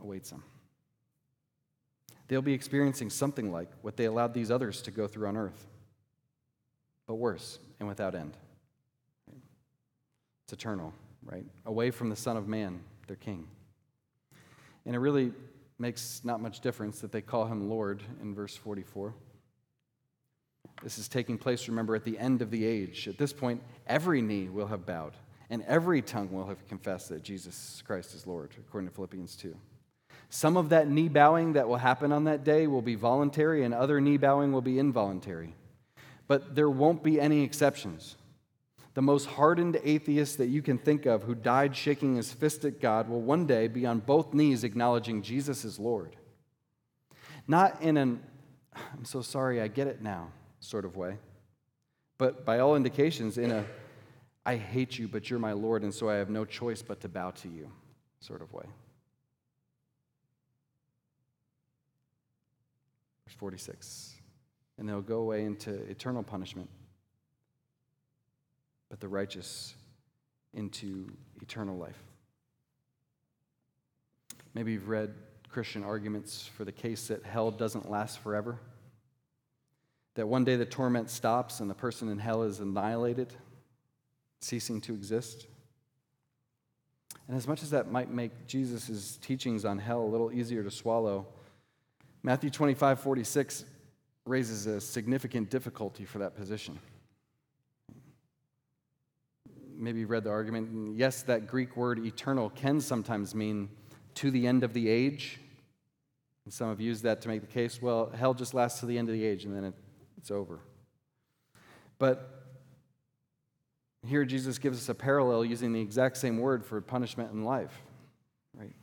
awaits 0.00 0.30
them. 0.30 0.44
They'll 2.28 2.42
be 2.42 2.52
experiencing 2.52 3.10
something 3.10 3.50
like 3.50 3.68
what 3.82 3.96
they 3.96 4.04
allowed 4.04 4.34
these 4.34 4.52
others 4.52 4.82
to 4.82 4.92
go 4.92 5.08
through 5.08 5.26
on 5.26 5.36
earth, 5.36 5.66
but 7.08 7.16
worse 7.16 7.58
and 7.80 7.88
without 7.88 8.14
end. 8.14 8.36
It's 10.44 10.52
eternal, 10.52 10.94
right? 11.24 11.44
Away 11.66 11.90
from 11.90 12.08
the 12.08 12.16
Son 12.16 12.36
of 12.36 12.46
Man, 12.46 12.82
their 13.08 13.16
King. 13.16 13.48
And 14.86 14.94
it 14.94 15.00
really 15.00 15.32
makes 15.78 16.22
not 16.24 16.40
much 16.40 16.60
difference 16.60 17.00
that 17.00 17.12
they 17.12 17.20
call 17.20 17.46
him 17.46 17.68
Lord 17.68 18.02
in 18.20 18.34
verse 18.34 18.56
44. 18.56 19.14
This 20.82 20.98
is 20.98 21.08
taking 21.08 21.38
place, 21.38 21.68
remember, 21.68 21.94
at 21.94 22.04
the 22.04 22.18
end 22.18 22.42
of 22.42 22.50
the 22.50 22.64
age. 22.64 23.06
At 23.08 23.18
this 23.18 23.32
point, 23.32 23.62
every 23.86 24.20
knee 24.22 24.48
will 24.48 24.66
have 24.66 24.86
bowed, 24.86 25.14
and 25.50 25.62
every 25.64 26.02
tongue 26.02 26.32
will 26.32 26.46
have 26.46 26.66
confessed 26.68 27.08
that 27.10 27.22
Jesus 27.22 27.82
Christ 27.86 28.14
is 28.14 28.26
Lord, 28.26 28.50
according 28.58 28.88
to 28.88 28.94
Philippians 28.94 29.36
2. 29.36 29.56
Some 30.28 30.56
of 30.56 30.70
that 30.70 30.88
knee 30.88 31.08
bowing 31.08 31.52
that 31.52 31.68
will 31.68 31.76
happen 31.76 32.10
on 32.10 32.24
that 32.24 32.42
day 32.42 32.66
will 32.66 32.82
be 32.82 32.94
voluntary, 32.94 33.64
and 33.64 33.74
other 33.74 34.00
knee 34.00 34.16
bowing 34.16 34.52
will 34.52 34.62
be 34.62 34.78
involuntary. 34.78 35.54
But 36.26 36.54
there 36.54 36.70
won't 36.70 37.02
be 37.02 37.20
any 37.20 37.42
exceptions. 37.42 38.16
The 38.94 39.02
most 39.02 39.26
hardened 39.26 39.78
atheist 39.82 40.38
that 40.38 40.48
you 40.48 40.62
can 40.62 40.78
think 40.78 41.06
of 41.06 41.22
who 41.22 41.34
died 41.34 41.74
shaking 41.74 42.16
his 42.16 42.32
fist 42.32 42.64
at 42.64 42.80
God 42.80 43.08
will 43.08 43.22
one 43.22 43.46
day 43.46 43.68
be 43.68 43.86
on 43.86 44.00
both 44.00 44.34
knees 44.34 44.64
acknowledging 44.64 45.22
Jesus 45.22 45.64
is 45.64 45.78
Lord. 45.78 46.16
Not 47.48 47.80
in 47.80 47.96
an, 47.96 48.22
I'm 48.74 49.04
so 49.04 49.22
sorry, 49.22 49.60
I 49.60 49.68
get 49.68 49.86
it 49.86 50.02
now 50.02 50.28
sort 50.60 50.84
of 50.84 50.96
way. 50.96 51.18
But 52.18 52.44
by 52.44 52.58
all 52.58 52.76
indications, 52.76 53.38
in 53.38 53.50
a 53.50 53.64
I 54.44 54.56
hate 54.56 54.98
you, 54.98 55.06
but 55.06 55.30
you're 55.30 55.38
my 55.38 55.52
Lord, 55.52 55.84
and 55.84 55.94
so 55.94 56.08
I 56.10 56.14
have 56.14 56.28
no 56.28 56.44
choice 56.44 56.82
but 56.82 57.00
to 57.02 57.08
bow 57.08 57.30
to 57.30 57.48
you 57.48 57.70
sort 58.18 58.42
of 58.42 58.52
way. 58.52 58.64
Verse 63.26 63.36
46. 63.36 64.14
And 64.78 64.88
they'll 64.88 65.00
go 65.00 65.18
away 65.18 65.44
into 65.44 65.72
eternal 65.88 66.24
punishment, 66.24 66.68
but 68.92 69.00
the 69.00 69.08
righteous 69.08 69.74
into 70.52 71.10
eternal 71.40 71.78
life. 71.78 71.96
Maybe 74.52 74.72
you've 74.72 74.90
read 74.90 75.14
Christian 75.48 75.82
arguments 75.82 76.50
for 76.58 76.66
the 76.66 76.72
case 76.72 77.08
that 77.08 77.24
hell 77.24 77.50
doesn't 77.50 77.90
last 77.90 78.18
forever. 78.18 78.58
That 80.14 80.28
one 80.28 80.44
day 80.44 80.56
the 80.56 80.66
torment 80.66 81.08
stops 81.08 81.60
and 81.60 81.70
the 81.70 81.74
person 81.74 82.10
in 82.10 82.18
hell 82.18 82.42
is 82.42 82.60
annihilated, 82.60 83.32
ceasing 84.40 84.78
to 84.82 84.92
exist. 84.92 85.46
And 87.28 87.34
as 87.34 87.48
much 87.48 87.62
as 87.62 87.70
that 87.70 87.90
might 87.90 88.10
make 88.10 88.46
Jesus' 88.46 89.16
teachings 89.22 89.64
on 89.64 89.78
hell 89.78 90.02
a 90.02 90.04
little 90.04 90.30
easier 90.30 90.62
to 90.62 90.70
swallow, 90.70 91.26
Matthew 92.22 92.50
25, 92.50 93.00
46 93.00 93.64
raises 94.26 94.66
a 94.66 94.82
significant 94.82 95.48
difficulty 95.48 96.04
for 96.04 96.18
that 96.18 96.36
position. 96.36 96.78
Maybe 99.82 99.98
you've 99.98 100.10
read 100.10 100.22
the 100.22 100.30
argument. 100.30 100.96
Yes, 100.96 101.22
that 101.24 101.48
Greek 101.48 101.76
word 101.76 101.98
eternal 101.98 102.50
can 102.50 102.80
sometimes 102.80 103.34
mean 103.34 103.68
to 104.14 104.30
the 104.30 104.46
end 104.46 104.62
of 104.62 104.72
the 104.74 104.88
age. 104.88 105.40
And 106.44 106.54
some 106.54 106.68
have 106.68 106.80
used 106.80 107.02
that 107.02 107.20
to 107.22 107.28
make 107.28 107.40
the 107.40 107.48
case 107.48 107.82
well, 107.82 108.10
hell 108.14 108.32
just 108.32 108.54
lasts 108.54 108.78
to 108.80 108.86
the 108.86 108.96
end 108.96 109.08
of 109.08 109.14
the 109.14 109.24
age 109.24 109.44
and 109.44 109.54
then 109.54 109.64
it 109.64 109.74
it's 110.16 110.30
over. 110.30 110.60
But 111.98 112.44
here 114.06 114.24
Jesus 114.24 114.58
gives 114.58 114.78
us 114.78 114.88
a 114.88 114.94
parallel 114.94 115.44
using 115.44 115.72
the 115.72 115.80
exact 115.80 116.16
same 116.16 116.38
word 116.38 116.64
for 116.64 116.80
punishment 116.80 117.32
in 117.32 117.44
life, 117.44 117.82
right? 118.56 118.76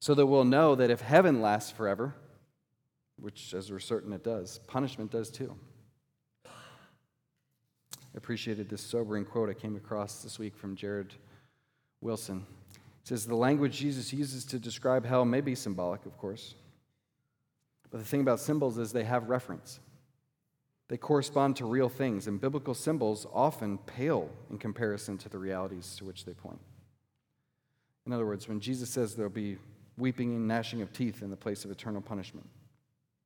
So 0.00 0.14
that 0.14 0.26
we'll 0.26 0.42
know 0.42 0.74
that 0.74 0.90
if 0.90 1.00
heaven 1.00 1.40
lasts 1.40 1.70
forever, 1.70 2.12
which 3.20 3.54
as 3.54 3.70
we're 3.70 3.78
certain 3.78 4.12
it 4.12 4.24
does, 4.24 4.58
punishment 4.66 5.12
does 5.12 5.30
too. 5.30 5.54
Appreciated 8.16 8.68
this 8.68 8.82
sobering 8.82 9.24
quote 9.24 9.48
I 9.48 9.54
came 9.54 9.76
across 9.76 10.22
this 10.22 10.38
week 10.38 10.54
from 10.56 10.76
Jared 10.76 11.14
Wilson. 12.00 12.46
It 12.74 13.08
says, 13.08 13.26
The 13.26 13.34
language 13.34 13.78
Jesus 13.78 14.12
uses 14.12 14.44
to 14.46 14.58
describe 14.58 15.06
hell 15.06 15.24
may 15.24 15.40
be 15.40 15.54
symbolic, 15.54 16.04
of 16.04 16.18
course. 16.18 16.54
But 17.90 17.98
the 17.98 18.06
thing 18.06 18.20
about 18.20 18.40
symbols 18.40 18.78
is 18.78 18.92
they 18.92 19.04
have 19.04 19.28
reference. 19.28 19.80
They 20.88 20.98
correspond 20.98 21.56
to 21.56 21.64
real 21.64 21.88
things, 21.88 22.26
and 22.26 22.38
biblical 22.40 22.74
symbols 22.74 23.26
often 23.32 23.78
pale 23.78 24.28
in 24.50 24.58
comparison 24.58 25.16
to 25.18 25.28
the 25.30 25.38
realities 25.38 25.96
to 25.96 26.04
which 26.04 26.26
they 26.26 26.34
point. 26.34 26.60
In 28.06 28.12
other 28.12 28.26
words, 28.26 28.48
when 28.48 28.60
Jesus 28.60 28.90
says 28.90 29.14
there'll 29.14 29.30
be 29.30 29.56
weeping 29.96 30.34
and 30.34 30.46
gnashing 30.46 30.82
of 30.82 30.92
teeth 30.92 31.22
in 31.22 31.30
the 31.30 31.36
place 31.36 31.64
of 31.64 31.70
eternal 31.70 32.02
punishment, 32.02 32.46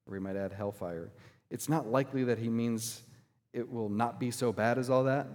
or 0.07 0.12
we 0.12 0.20
might 0.20 0.37
add 0.37 0.53
hellfire, 0.53 1.11
it's 1.51 1.68
not 1.68 1.90
likely 1.90 2.22
that 2.25 2.38
he 2.38 2.49
means 2.49 3.03
it 3.57 3.73
will 3.73 3.88
not 3.88 4.21
be 4.21 4.31
so 4.31 4.53
bad 4.53 4.77
as 4.77 4.90
all 4.90 5.05
that. 5.05 5.27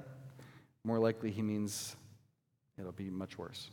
More 0.83 0.99
likely, 0.99 1.31
he 1.31 1.41
means 1.41 1.95
it'll 2.77 2.91
be 2.91 3.09
much 3.09 3.35
worse. 3.35 3.71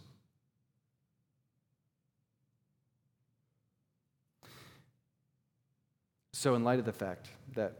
So, 6.32 6.54
in 6.54 6.64
light 6.64 6.78
of 6.78 6.86
the 6.86 6.92
fact 6.92 7.28
that 7.54 7.74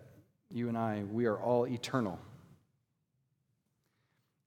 you 0.50 0.68
and 0.68 0.76
I, 0.76 1.04
we 1.11 1.24
are 1.24 1.38
all 1.38 1.66
eternal. 1.66 2.18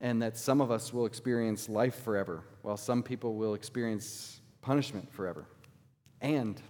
And 0.00 0.22
that 0.22 0.36
some 0.36 0.60
of 0.60 0.70
us 0.70 0.92
will 0.92 1.06
experience 1.06 1.68
life 1.68 2.04
forever, 2.04 2.44
while 2.62 2.76
some 2.76 3.02
people 3.02 3.34
will 3.34 3.54
experience 3.54 4.40
punishment 4.60 5.12
forever. 5.12 5.46
And 6.20 6.60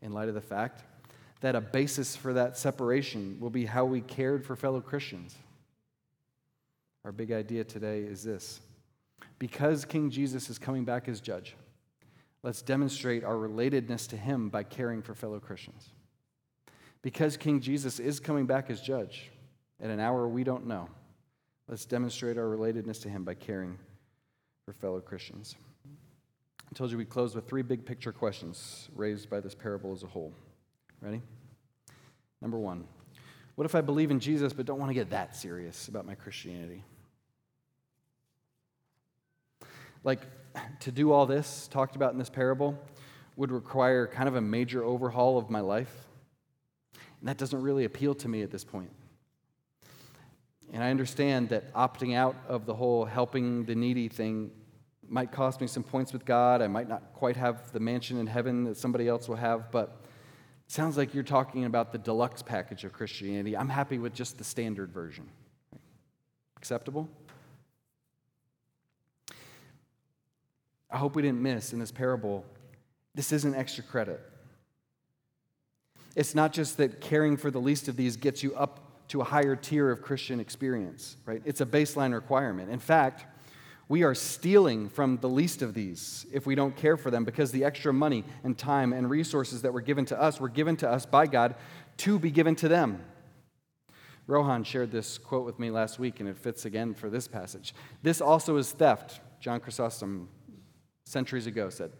in 0.00 0.12
light 0.12 0.28
of 0.28 0.34
the 0.34 0.40
fact 0.40 0.82
that 1.44 1.54
a 1.54 1.60
basis 1.60 2.16
for 2.16 2.32
that 2.32 2.56
separation 2.56 3.36
will 3.38 3.50
be 3.50 3.66
how 3.66 3.84
we 3.84 4.00
cared 4.00 4.46
for 4.46 4.56
fellow 4.56 4.80
Christians. 4.80 5.36
Our 7.04 7.12
big 7.12 7.32
idea 7.32 7.64
today 7.64 8.00
is 8.00 8.24
this 8.24 8.62
because 9.38 9.84
King 9.84 10.08
Jesus 10.08 10.48
is 10.48 10.58
coming 10.58 10.86
back 10.86 11.06
as 11.06 11.20
judge, 11.20 11.54
let's 12.42 12.62
demonstrate 12.62 13.24
our 13.24 13.34
relatedness 13.34 14.08
to 14.08 14.16
him 14.16 14.48
by 14.48 14.62
caring 14.62 15.02
for 15.02 15.14
fellow 15.14 15.38
Christians. 15.38 15.90
Because 17.02 17.36
King 17.36 17.60
Jesus 17.60 18.00
is 18.00 18.20
coming 18.20 18.46
back 18.46 18.70
as 18.70 18.80
judge 18.80 19.30
at 19.82 19.90
an 19.90 20.00
hour 20.00 20.26
we 20.26 20.44
don't 20.44 20.66
know, 20.66 20.88
let's 21.68 21.84
demonstrate 21.84 22.38
our 22.38 22.44
relatedness 22.44 23.02
to 23.02 23.10
him 23.10 23.22
by 23.22 23.34
caring 23.34 23.78
for 24.64 24.72
fellow 24.72 25.00
Christians. 25.02 25.56
I 25.86 26.74
told 26.74 26.90
you 26.90 26.96
we 26.96 27.04
close 27.04 27.34
with 27.34 27.46
three 27.46 27.60
big 27.60 27.84
picture 27.84 28.12
questions 28.12 28.88
raised 28.96 29.28
by 29.28 29.40
this 29.40 29.54
parable 29.54 29.92
as 29.92 30.04
a 30.04 30.06
whole. 30.06 30.32
Ready? 31.04 31.20
Number 32.40 32.58
one 32.58 32.84
What 33.56 33.66
if 33.66 33.74
I 33.74 33.82
believe 33.82 34.10
in 34.10 34.20
Jesus 34.20 34.54
but 34.54 34.64
don't 34.64 34.78
want 34.78 34.88
to 34.88 34.94
get 34.94 35.10
that 35.10 35.36
serious 35.36 35.86
about 35.88 36.06
my 36.06 36.14
Christianity? 36.14 36.82
Like, 40.02 40.20
to 40.80 40.92
do 40.92 41.12
all 41.12 41.26
this, 41.26 41.68
talked 41.70 41.96
about 41.96 42.12
in 42.12 42.18
this 42.18 42.30
parable, 42.30 42.78
would 43.36 43.50
require 43.50 44.06
kind 44.06 44.28
of 44.28 44.36
a 44.36 44.40
major 44.40 44.82
overhaul 44.84 45.36
of 45.36 45.50
my 45.50 45.60
life. 45.60 45.92
And 47.20 47.28
that 47.28 47.38
doesn't 47.38 47.60
really 47.60 47.84
appeal 47.84 48.14
to 48.16 48.28
me 48.28 48.42
at 48.42 48.50
this 48.50 48.64
point. 48.64 48.90
And 50.72 50.82
I 50.82 50.90
understand 50.90 51.50
that 51.50 51.72
opting 51.74 52.14
out 52.14 52.36
of 52.48 52.66
the 52.66 52.74
whole 52.74 53.04
helping 53.04 53.64
the 53.64 53.74
needy 53.74 54.08
thing 54.08 54.50
might 55.08 55.32
cost 55.32 55.60
me 55.60 55.66
some 55.66 55.82
points 55.82 56.12
with 56.12 56.24
God. 56.24 56.62
I 56.62 56.66
might 56.66 56.88
not 56.88 57.12
quite 57.14 57.36
have 57.36 57.72
the 57.72 57.80
mansion 57.80 58.18
in 58.18 58.26
heaven 58.26 58.64
that 58.64 58.76
somebody 58.76 59.08
else 59.08 59.28
will 59.28 59.36
have, 59.36 59.70
but 59.70 60.03
sounds 60.66 60.96
like 60.96 61.14
you're 61.14 61.22
talking 61.22 61.64
about 61.64 61.92
the 61.92 61.98
deluxe 61.98 62.42
package 62.42 62.84
of 62.84 62.92
Christianity. 62.92 63.56
I'm 63.56 63.68
happy 63.68 63.98
with 63.98 64.14
just 64.14 64.38
the 64.38 64.44
standard 64.44 64.92
version. 64.92 65.28
Acceptable? 66.56 67.08
I 70.90 70.98
hope 70.98 71.16
we 71.16 71.22
didn't 71.22 71.42
miss 71.42 71.72
in 71.72 71.78
this 71.78 71.90
parable, 71.90 72.44
this 73.14 73.32
isn't 73.32 73.54
extra 73.54 73.82
credit. 73.84 74.20
It's 76.16 76.34
not 76.34 76.52
just 76.52 76.76
that 76.76 77.00
caring 77.00 77.36
for 77.36 77.50
the 77.50 77.58
least 77.60 77.88
of 77.88 77.96
these 77.96 78.16
gets 78.16 78.42
you 78.42 78.54
up 78.54 79.08
to 79.08 79.20
a 79.20 79.24
higher 79.24 79.56
tier 79.56 79.90
of 79.90 80.00
Christian 80.00 80.38
experience, 80.40 81.16
right? 81.26 81.42
It's 81.44 81.60
a 81.60 81.66
baseline 81.66 82.14
requirement. 82.14 82.70
In 82.70 82.78
fact, 82.78 83.26
we 83.88 84.02
are 84.02 84.14
stealing 84.14 84.88
from 84.88 85.18
the 85.18 85.28
least 85.28 85.62
of 85.62 85.74
these 85.74 86.26
if 86.32 86.46
we 86.46 86.54
don't 86.54 86.74
care 86.76 86.96
for 86.96 87.10
them 87.10 87.24
because 87.24 87.52
the 87.52 87.64
extra 87.64 87.92
money 87.92 88.24
and 88.42 88.56
time 88.56 88.92
and 88.92 89.10
resources 89.10 89.62
that 89.62 89.72
were 89.72 89.80
given 89.80 90.04
to 90.06 90.20
us 90.20 90.40
were 90.40 90.48
given 90.48 90.76
to 90.76 90.88
us 90.88 91.04
by 91.04 91.26
God 91.26 91.54
to 91.98 92.18
be 92.18 92.30
given 92.30 92.56
to 92.56 92.68
them. 92.68 93.04
Rohan 94.26 94.64
shared 94.64 94.90
this 94.90 95.18
quote 95.18 95.44
with 95.44 95.58
me 95.58 95.70
last 95.70 95.98
week, 95.98 96.18
and 96.20 96.28
it 96.28 96.38
fits 96.38 96.64
again 96.64 96.94
for 96.94 97.10
this 97.10 97.28
passage. 97.28 97.74
This 98.02 98.22
also 98.22 98.56
is 98.56 98.72
theft. 98.72 99.20
John 99.38 99.60
Chrysostom 99.60 100.28
centuries 101.04 101.46
ago 101.46 101.68
said, 101.68 101.92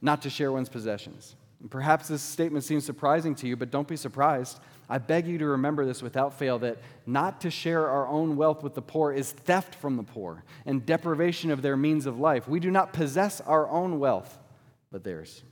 not 0.00 0.22
to 0.22 0.30
share 0.30 0.52
one's 0.52 0.70
possessions. 0.70 1.36
And 1.60 1.70
perhaps 1.70 2.08
this 2.08 2.22
statement 2.22 2.64
seems 2.64 2.84
surprising 2.84 3.34
to 3.36 3.46
you, 3.46 3.56
but 3.56 3.70
don't 3.70 3.88
be 3.88 3.96
surprised. 3.96 4.60
I 4.88 4.98
beg 4.98 5.26
you 5.26 5.38
to 5.38 5.46
remember 5.46 5.84
this 5.84 6.02
without 6.02 6.38
fail 6.38 6.58
that 6.60 6.78
not 7.06 7.40
to 7.40 7.50
share 7.50 7.88
our 7.88 8.06
own 8.06 8.36
wealth 8.36 8.62
with 8.62 8.74
the 8.74 8.82
poor 8.82 9.12
is 9.12 9.32
theft 9.32 9.74
from 9.74 9.96
the 9.96 10.02
poor 10.04 10.44
and 10.64 10.86
deprivation 10.86 11.50
of 11.50 11.62
their 11.62 11.76
means 11.76 12.06
of 12.06 12.18
life. 12.20 12.46
We 12.46 12.60
do 12.60 12.70
not 12.70 12.92
possess 12.92 13.40
our 13.40 13.68
own 13.68 13.98
wealth, 13.98 14.38
but 14.92 15.02
theirs. 15.02 15.42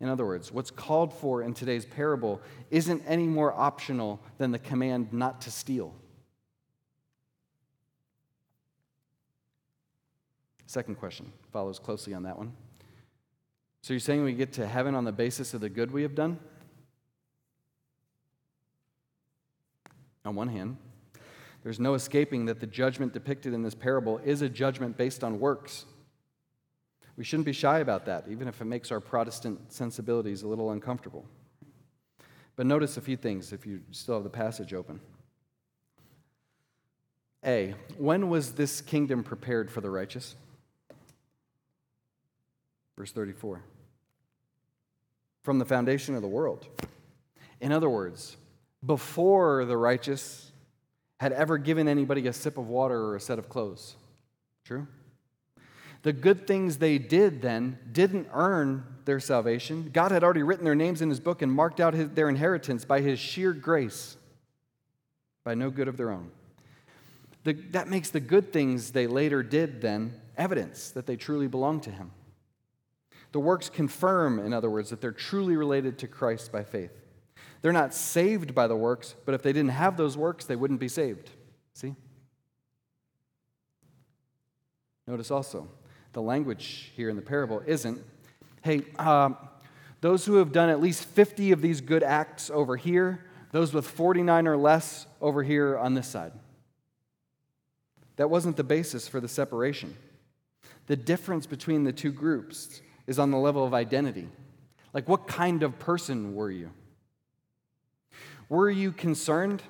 In 0.00 0.08
other 0.08 0.24
words, 0.24 0.50
what's 0.50 0.70
called 0.70 1.12
for 1.12 1.42
in 1.42 1.52
today's 1.52 1.84
parable 1.84 2.40
isn't 2.70 3.02
any 3.06 3.26
more 3.26 3.52
optional 3.52 4.18
than 4.38 4.50
the 4.50 4.58
command 4.58 5.12
not 5.12 5.42
to 5.42 5.50
steal. 5.50 5.94
Second 10.66 10.94
question 10.94 11.30
follows 11.52 11.78
closely 11.78 12.14
on 12.14 12.22
that 12.22 12.38
one. 12.38 12.52
So 13.82 13.92
you're 13.92 14.00
saying 14.00 14.24
we 14.24 14.32
get 14.32 14.52
to 14.54 14.66
heaven 14.66 14.94
on 14.94 15.04
the 15.04 15.12
basis 15.12 15.52
of 15.52 15.60
the 15.60 15.68
good 15.68 15.90
we 15.90 16.02
have 16.02 16.14
done? 16.14 16.38
On 20.24 20.34
one 20.34 20.48
hand, 20.48 20.76
there's 21.62 21.80
no 21.80 21.94
escaping 21.94 22.46
that 22.46 22.60
the 22.60 22.66
judgment 22.66 23.12
depicted 23.12 23.52
in 23.52 23.62
this 23.62 23.74
parable 23.74 24.18
is 24.24 24.42
a 24.42 24.48
judgment 24.48 24.96
based 24.96 25.22
on 25.22 25.40
works. 25.40 25.84
We 27.16 27.24
shouldn't 27.24 27.46
be 27.46 27.52
shy 27.52 27.80
about 27.80 28.06
that, 28.06 28.26
even 28.28 28.48
if 28.48 28.60
it 28.60 28.64
makes 28.64 28.90
our 28.90 29.00
Protestant 29.00 29.72
sensibilities 29.72 30.42
a 30.42 30.48
little 30.48 30.70
uncomfortable. 30.70 31.26
But 32.56 32.66
notice 32.66 32.96
a 32.96 33.00
few 33.00 33.16
things 33.16 33.52
if 33.52 33.66
you 33.66 33.80
still 33.90 34.14
have 34.14 34.24
the 34.24 34.30
passage 34.30 34.72
open. 34.72 35.00
A, 37.44 37.74
when 37.96 38.28
was 38.28 38.52
this 38.52 38.80
kingdom 38.80 39.22
prepared 39.22 39.70
for 39.70 39.80
the 39.80 39.90
righteous? 39.90 40.34
Verse 42.96 43.12
34. 43.12 43.62
From 45.42 45.58
the 45.58 45.64
foundation 45.64 46.14
of 46.14 46.22
the 46.22 46.28
world. 46.28 46.66
In 47.60 47.72
other 47.72 47.88
words, 47.88 48.36
before 48.84 49.64
the 49.64 49.76
righteous 49.76 50.52
had 51.18 51.32
ever 51.32 51.58
given 51.58 51.86
anybody 51.86 52.26
a 52.26 52.32
sip 52.32 52.56
of 52.56 52.68
water 52.68 52.98
or 52.98 53.16
a 53.16 53.20
set 53.20 53.38
of 53.38 53.48
clothes. 53.48 53.96
True? 54.64 54.86
The 56.02 56.14
good 56.14 56.46
things 56.46 56.78
they 56.78 56.96
did 56.96 57.42
then 57.42 57.78
didn't 57.92 58.28
earn 58.32 58.84
their 59.04 59.20
salvation. 59.20 59.90
God 59.92 60.12
had 60.12 60.24
already 60.24 60.42
written 60.42 60.64
their 60.64 60.74
names 60.74 61.02
in 61.02 61.10
his 61.10 61.20
book 61.20 61.42
and 61.42 61.52
marked 61.52 61.78
out 61.78 61.92
his, 61.92 62.08
their 62.10 62.30
inheritance 62.30 62.86
by 62.86 63.00
his 63.00 63.18
sheer 63.18 63.52
grace, 63.52 64.16
by 65.44 65.54
no 65.54 65.68
good 65.68 65.88
of 65.88 65.98
their 65.98 66.10
own. 66.10 66.30
The, 67.44 67.52
that 67.72 67.88
makes 67.88 68.10
the 68.10 68.20
good 68.20 68.52
things 68.52 68.92
they 68.92 69.06
later 69.06 69.42
did 69.42 69.82
then 69.82 70.14
evidence 70.36 70.90
that 70.90 71.06
they 71.06 71.16
truly 71.16 71.48
belong 71.48 71.80
to 71.82 71.90
him. 71.90 72.12
The 73.32 73.40
works 73.40 73.68
confirm, 73.68 74.38
in 74.38 74.52
other 74.52 74.70
words, 74.70 74.90
that 74.90 75.00
they're 75.00 75.12
truly 75.12 75.56
related 75.56 75.98
to 75.98 76.08
Christ 76.08 76.50
by 76.50 76.64
faith. 76.64 76.92
They're 77.62 77.72
not 77.72 77.92
saved 77.94 78.54
by 78.54 78.66
the 78.66 78.76
works, 78.76 79.14
but 79.24 79.34
if 79.34 79.42
they 79.42 79.52
didn't 79.52 79.70
have 79.72 79.96
those 79.96 80.16
works, 80.16 80.44
they 80.46 80.56
wouldn't 80.56 80.80
be 80.80 80.88
saved. 80.88 81.30
See? 81.74 81.94
Notice 85.06 85.30
also, 85.30 85.68
the 86.12 86.22
language 86.22 86.92
here 86.96 87.10
in 87.10 87.16
the 87.16 87.22
parable 87.22 87.62
isn't, 87.66 88.02
hey, 88.62 88.82
um, 88.98 89.36
those 90.00 90.24
who 90.24 90.36
have 90.36 90.52
done 90.52 90.70
at 90.70 90.80
least 90.80 91.04
50 91.04 91.52
of 91.52 91.60
these 91.60 91.80
good 91.80 92.02
acts 92.02 92.50
over 92.50 92.76
here, 92.76 93.26
those 93.52 93.74
with 93.74 93.86
49 93.86 94.46
or 94.48 94.56
less 94.56 95.06
over 95.20 95.42
here 95.42 95.76
on 95.76 95.94
this 95.94 96.06
side. 96.06 96.32
That 98.16 98.30
wasn't 98.30 98.56
the 98.56 98.64
basis 98.64 99.08
for 99.08 99.20
the 99.20 99.28
separation. 99.28 99.96
The 100.86 100.96
difference 100.96 101.46
between 101.46 101.84
the 101.84 101.92
two 101.92 102.12
groups 102.12 102.80
is 103.06 103.18
on 103.18 103.30
the 103.30 103.38
level 103.38 103.64
of 103.64 103.74
identity. 103.74 104.28
Like, 104.92 105.08
what 105.08 105.26
kind 105.26 105.62
of 105.62 105.78
person 105.78 106.34
were 106.34 106.50
you? 106.50 106.70
Were 108.50 108.68
you 108.68 108.90
concerned 108.90 109.62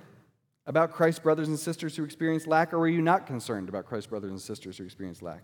about 0.67 0.93
Christ's 0.93 1.21
brothers 1.21 1.49
and 1.49 1.59
sisters 1.59 1.95
who 1.95 2.03
experience 2.03 2.47
lack, 2.47 2.73
or 2.73 2.79
were 2.79 2.89
you 2.89 3.03
not 3.03 3.27
concerned 3.27 3.69
about 3.69 3.85
Christ's 3.85 4.09
brothers 4.09 4.31
and 4.31 4.41
sisters 4.41 4.79
who 4.79 4.85
experience 4.85 5.21
lack? 5.21 5.43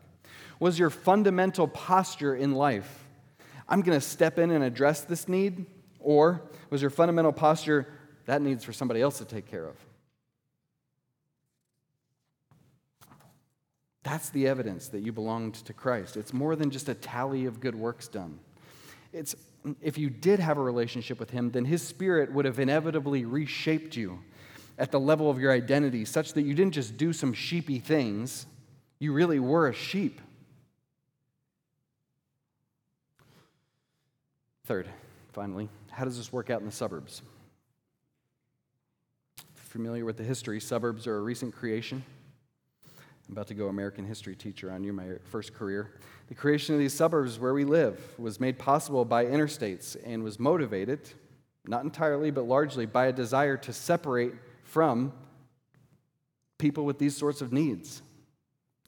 Was 0.58 0.78
your 0.78 0.88
fundamental 0.88 1.68
posture 1.68 2.34
in 2.34 2.52
life, 2.52 3.04
I'm 3.68 3.82
going 3.82 3.98
to 3.98 4.04
step 4.04 4.38
in 4.38 4.50
and 4.50 4.64
address 4.64 5.02
this 5.02 5.28
need, 5.28 5.66
or 6.00 6.42
was 6.70 6.80
your 6.80 6.90
fundamental 6.90 7.32
posture, 7.32 7.86
that 8.24 8.40
needs 8.40 8.64
for 8.64 8.72
somebody 8.72 9.02
else 9.02 9.18
to 9.18 9.24
take 9.24 9.46
care 9.46 9.66
of? 9.66 9.76
That's 14.02 14.30
the 14.30 14.46
evidence 14.46 14.88
that 14.88 15.00
you 15.00 15.12
belonged 15.12 15.56
to 15.56 15.74
Christ. 15.74 16.16
It's 16.16 16.32
more 16.32 16.56
than 16.56 16.70
just 16.70 16.88
a 16.88 16.94
tally 16.94 17.44
of 17.44 17.60
good 17.60 17.74
works 17.74 18.08
done. 18.08 18.38
It's 19.12 19.34
if 19.80 19.98
you 19.98 20.10
did 20.10 20.38
have 20.38 20.58
a 20.58 20.62
relationship 20.62 21.18
with 21.18 21.30
him, 21.30 21.50
then 21.50 21.64
his 21.64 21.82
spirit 21.82 22.32
would 22.32 22.44
have 22.44 22.58
inevitably 22.58 23.24
reshaped 23.24 23.96
you 23.96 24.20
at 24.78 24.90
the 24.90 25.00
level 25.00 25.30
of 25.30 25.40
your 25.40 25.52
identity 25.52 26.04
such 26.04 26.34
that 26.34 26.42
you 26.42 26.54
didn't 26.54 26.74
just 26.74 26.96
do 26.96 27.12
some 27.12 27.32
sheepy 27.32 27.78
things, 27.78 28.46
you 28.98 29.12
really 29.12 29.38
were 29.38 29.68
a 29.68 29.72
sheep. 29.72 30.20
Third, 34.66 34.88
finally, 35.32 35.68
how 35.90 36.04
does 36.04 36.16
this 36.16 36.32
work 36.32 36.50
out 36.50 36.60
in 36.60 36.66
the 36.66 36.72
suburbs? 36.72 37.22
Familiar 39.54 40.04
with 40.04 40.16
the 40.16 40.24
history, 40.24 40.60
suburbs 40.60 41.06
are 41.06 41.16
a 41.16 41.22
recent 41.22 41.54
creation. 41.54 42.02
I'm 43.28 43.32
about 43.32 43.48
to 43.48 43.54
go 43.54 43.68
American 43.68 44.04
history 44.04 44.36
teacher 44.36 44.70
on 44.70 44.84
you, 44.84 44.92
my 44.92 45.16
first 45.24 45.52
career. 45.52 45.94
The 46.28 46.34
creation 46.34 46.74
of 46.74 46.78
these 46.78 46.94
suburbs 46.94 47.38
where 47.38 47.54
we 47.54 47.64
live 47.64 48.00
was 48.18 48.38
made 48.38 48.58
possible 48.58 49.04
by 49.04 49.24
interstates 49.24 49.96
and 50.04 50.22
was 50.22 50.38
motivated, 50.38 51.08
not 51.66 51.82
entirely, 51.82 52.30
but 52.30 52.44
largely, 52.44 52.86
by 52.86 53.06
a 53.06 53.12
desire 53.12 53.56
to 53.56 53.72
separate 53.72 54.32
from 54.62 55.12
people 56.58 56.84
with 56.84 56.98
these 56.98 57.16
sorts 57.16 57.40
of 57.40 57.52
needs. 57.52 58.00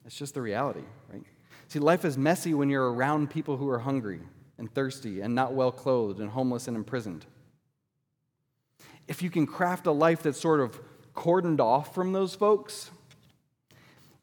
It's 0.05 0.15
just 0.15 0.33
the 0.33 0.41
reality, 0.41 0.83
right? 1.11 1.23
See, 1.67 1.79
life 1.79 2.05
is 2.05 2.17
messy 2.17 2.53
when 2.53 2.69
you're 2.69 2.91
around 2.91 3.29
people 3.29 3.57
who 3.57 3.69
are 3.69 3.79
hungry 3.79 4.21
and 4.57 4.73
thirsty 4.73 5.21
and 5.21 5.35
not 5.35 5.53
well 5.53 5.71
clothed 5.71 6.19
and 6.19 6.29
homeless 6.29 6.67
and 6.67 6.77
imprisoned. 6.77 7.25
If 9.07 9.21
you 9.21 9.29
can 9.29 9.45
craft 9.45 9.85
a 9.85 9.91
life 9.91 10.23
that's 10.23 10.39
sort 10.39 10.61
of 10.61 10.79
cordoned 11.13 11.59
off 11.59 11.93
from 11.93 12.13
those 12.13 12.33
folks, 12.35 12.91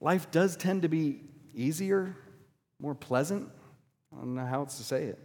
life 0.01 0.31
does 0.31 0.57
tend 0.57 0.83
to 0.83 0.89
be 0.89 1.21
easier, 1.55 2.17
more 2.81 2.95
pleasant. 2.95 3.51
I 4.13 4.21
don't 4.21 4.35
know 4.35 4.47
how 4.47 4.61
else 4.61 4.77
to 4.79 4.85
say 4.85 5.05
it. 5.05 5.19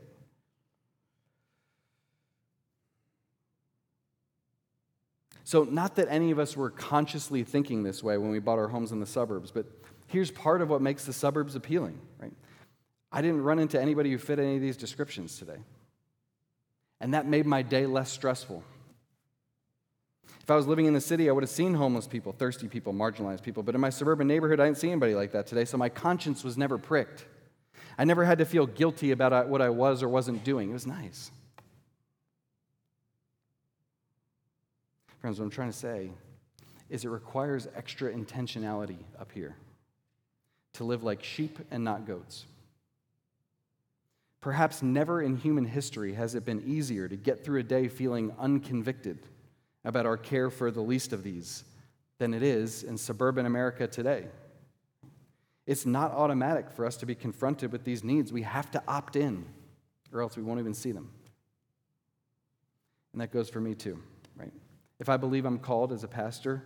So, 5.44 5.64
not 5.64 5.96
that 5.98 6.08
any 6.10 6.32
of 6.32 6.40
us 6.40 6.56
were 6.56 6.70
consciously 6.70 7.44
thinking 7.44 7.84
this 7.84 8.02
way 8.02 8.18
when 8.18 8.32
we 8.32 8.40
bought 8.40 8.58
our 8.58 8.70
homes 8.70 8.94
in 8.94 9.02
the 9.02 9.06
suburbs, 9.06 9.52
but 9.52 9.66
here's 10.08 10.32
part 10.32 10.62
of 10.62 10.70
what 10.70 10.82
makes 10.82 11.04
the 11.06 11.14
suburbs 11.14 11.56
appealing, 11.56 12.00
right? 12.20 12.32
I 13.12 13.22
didn't 13.22 13.44
run 13.44 13.60
into 13.60 13.82
anybody 13.82 14.12
who 14.12 14.18
fit 14.18 14.40
any 14.40 14.56
of 14.56 14.62
these 14.62 14.78
descriptions 14.78 15.38
today. 15.38 15.58
And 17.02 17.14
that 17.14 17.26
made 17.26 17.46
my 17.46 17.64
day 17.64 17.86
less 17.86 18.12
stressful. 18.12 18.64
If 20.42 20.50
I 20.50 20.56
was 20.56 20.66
living 20.66 20.86
in 20.86 20.94
the 20.94 21.02
city, 21.02 21.30
I 21.30 21.34
would 21.34 21.44
have 21.44 21.52
seen 21.52 21.76
homeless 21.76 22.08
people, 22.08 22.32
thirsty 22.32 22.68
people, 22.68 22.94
marginalized 22.94 23.44
people. 23.44 23.62
But 23.62 23.76
in 23.76 23.82
my 23.82 23.92
suburban 23.92 24.28
neighborhood, 24.28 24.60
I 24.60 24.66
didn't 24.66 24.80
see 24.80 24.90
anybody 24.90 25.14
like 25.14 25.32
that 25.34 25.46
today, 25.46 25.66
so 25.66 25.78
my 25.78 25.90
conscience 25.90 26.44
was 26.44 26.58
never 26.58 26.78
pricked. 26.78 27.26
I 27.98 28.06
never 28.06 28.26
had 28.26 28.40
to 28.40 28.46
feel 28.46 28.66
guilty 28.66 29.12
about 29.12 29.34
uh, 29.34 29.44
what 29.44 29.62
I 29.62 29.70
was 29.70 30.02
or 30.02 30.10
wasn't 30.10 30.44
doing. 30.44 30.72
It 30.72 30.74
was 30.74 30.88
nice. 30.88 31.30
Friends, 35.20 35.40
what 35.40 35.46
I'm 35.46 35.52
trying 35.52 35.72
to 35.72 35.78
say 35.78 36.10
is 36.90 37.06
it 37.06 37.10
requires 37.10 37.68
extra 37.76 38.12
intentionality 38.12 38.98
up 39.20 39.32
here 39.32 39.56
to 40.74 40.84
live 40.84 41.04
like 41.04 41.24
sheep 41.24 41.60
and 41.70 41.84
not 41.84 42.08
goats. 42.08 42.46
Perhaps 44.42 44.82
never 44.82 45.22
in 45.22 45.38
human 45.38 45.66
history 45.66 46.14
has 46.14 46.34
it 46.34 46.44
been 46.44 46.64
easier 46.66 47.08
to 47.08 47.16
get 47.16 47.46
through 47.46 47.60
a 47.60 47.64
day 47.64 47.88
feeling 47.88 48.34
unconvicted 48.40 49.20
about 49.84 50.06
our 50.06 50.18
care 50.18 50.50
for 50.50 50.72
the 50.72 50.82
least 50.82 51.14
of 51.14 51.24
these 51.24 51.64
than 52.20 52.34
it 52.34 52.44
is 52.44 52.84
in 52.84 52.98
suburban 52.98 53.46
America 53.46 53.88
today. 53.88 54.26
It's 55.66 55.86
not 55.86 56.12
automatic 56.12 56.72
for 56.72 56.86
us 56.86 56.98
to 56.98 57.06
be 57.06 57.16
confronted 57.16 57.72
with 57.72 57.84
these 57.84 58.04
needs. 58.04 58.34
We 58.34 58.44
have 58.44 58.70
to 58.72 58.84
opt 58.88 59.16
in, 59.16 59.46
or 60.14 60.22
else 60.22 60.36
we 60.36 60.44
won't 60.44 60.60
even 60.60 60.74
see 60.74 60.92
them. 60.92 61.10
And 63.14 63.22
that 63.22 63.32
goes 63.32 63.50
for 63.50 63.60
me 63.60 63.76
too, 63.76 64.02
right? 64.36 64.52
If 65.00 65.10
I 65.10 65.18
believe 65.18 65.46
I'm 65.46 65.60
called 65.60 65.92
as 65.92 66.04
a 66.04 66.08
pastor 66.08 66.64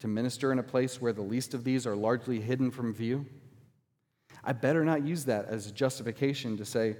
to 0.00 0.08
minister 0.08 0.52
in 0.52 0.58
a 0.58 0.62
place 0.62 1.00
where 1.00 1.12
the 1.12 1.22
least 1.22 1.54
of 1.54 1.64
these 1.64 1.86
are 1.86 1.96
largely 1.96 2.40
hidden 2.40 2.70
from 2.70 2.94
view, 2.94 3.26
I 4.44 4.52
better 4.52 4.84
not 4.84 5.04
use 5.06 5.24
that 5.26 5.46
as 5.46 5.70
justification 5.72 6.56
to 6.56 6.64
say, 6.64 6.96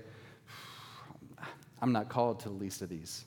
I'm 1.82 1.92
not 1.92 2.08
called 2.08 2.40
to 2.40 2.48
the 2.48 2.54
least 2.54 2.82
of 2.82 2.88
these. 2.88 3.24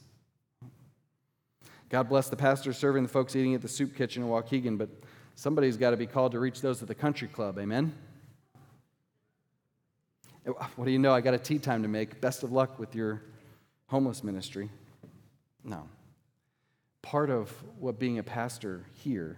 God 1.94 2.10
bless 2.10 2.28
the 2.28 2.36
pastor 2.36 2.74
serving 2.74 3.04
the 3.04 3.10
folks 3.10 3.36
eating 3.36 3.54
at 3.54 3.62
the 3.62 3.68
soup 3.68 3.96
kitchen 3.96 4.24
in 4.24 4.30
Waukegan, 4.30 4.80
but 4.80 4.90
somebody's 5.36 5.78
got 5.78 5.92
to 5.92 5.98
be 5.98 6.08
called 6.08 6.32
to 6.32 6.40
reach 6.40 6.60
those 6.60 6.82
at 6.82 6.88
the 6.88 6.96
country 6.96 7.28
club. 7.28 7.60
Amen? 7.60 7.94
What 10.44 10.86
do 10.86 10.90
you 10.90 10.98
know? 10.98 11.14
I 11.14 11.22
got 11.22 11.36
a 11.36 11.38
tee 11.38 11.60
time 11.60 11.84
to 11.84 11.88
make. 11.88 12.20
Best 12.20 12.42
of 12.42 12.52
luck 12.52 12.80
with 12.80 12.96
your 12.96 13.22
homeless 13.86 14.24
ministry. 14.24 14.72
No. 15.64 15.88
Part 17.04 17.30
of 17.30 17.52
what 17.78 18.00
being 18.00 18.18
a 18.18 18.24
pastor 18.24 18.88
here, 18.94 19.38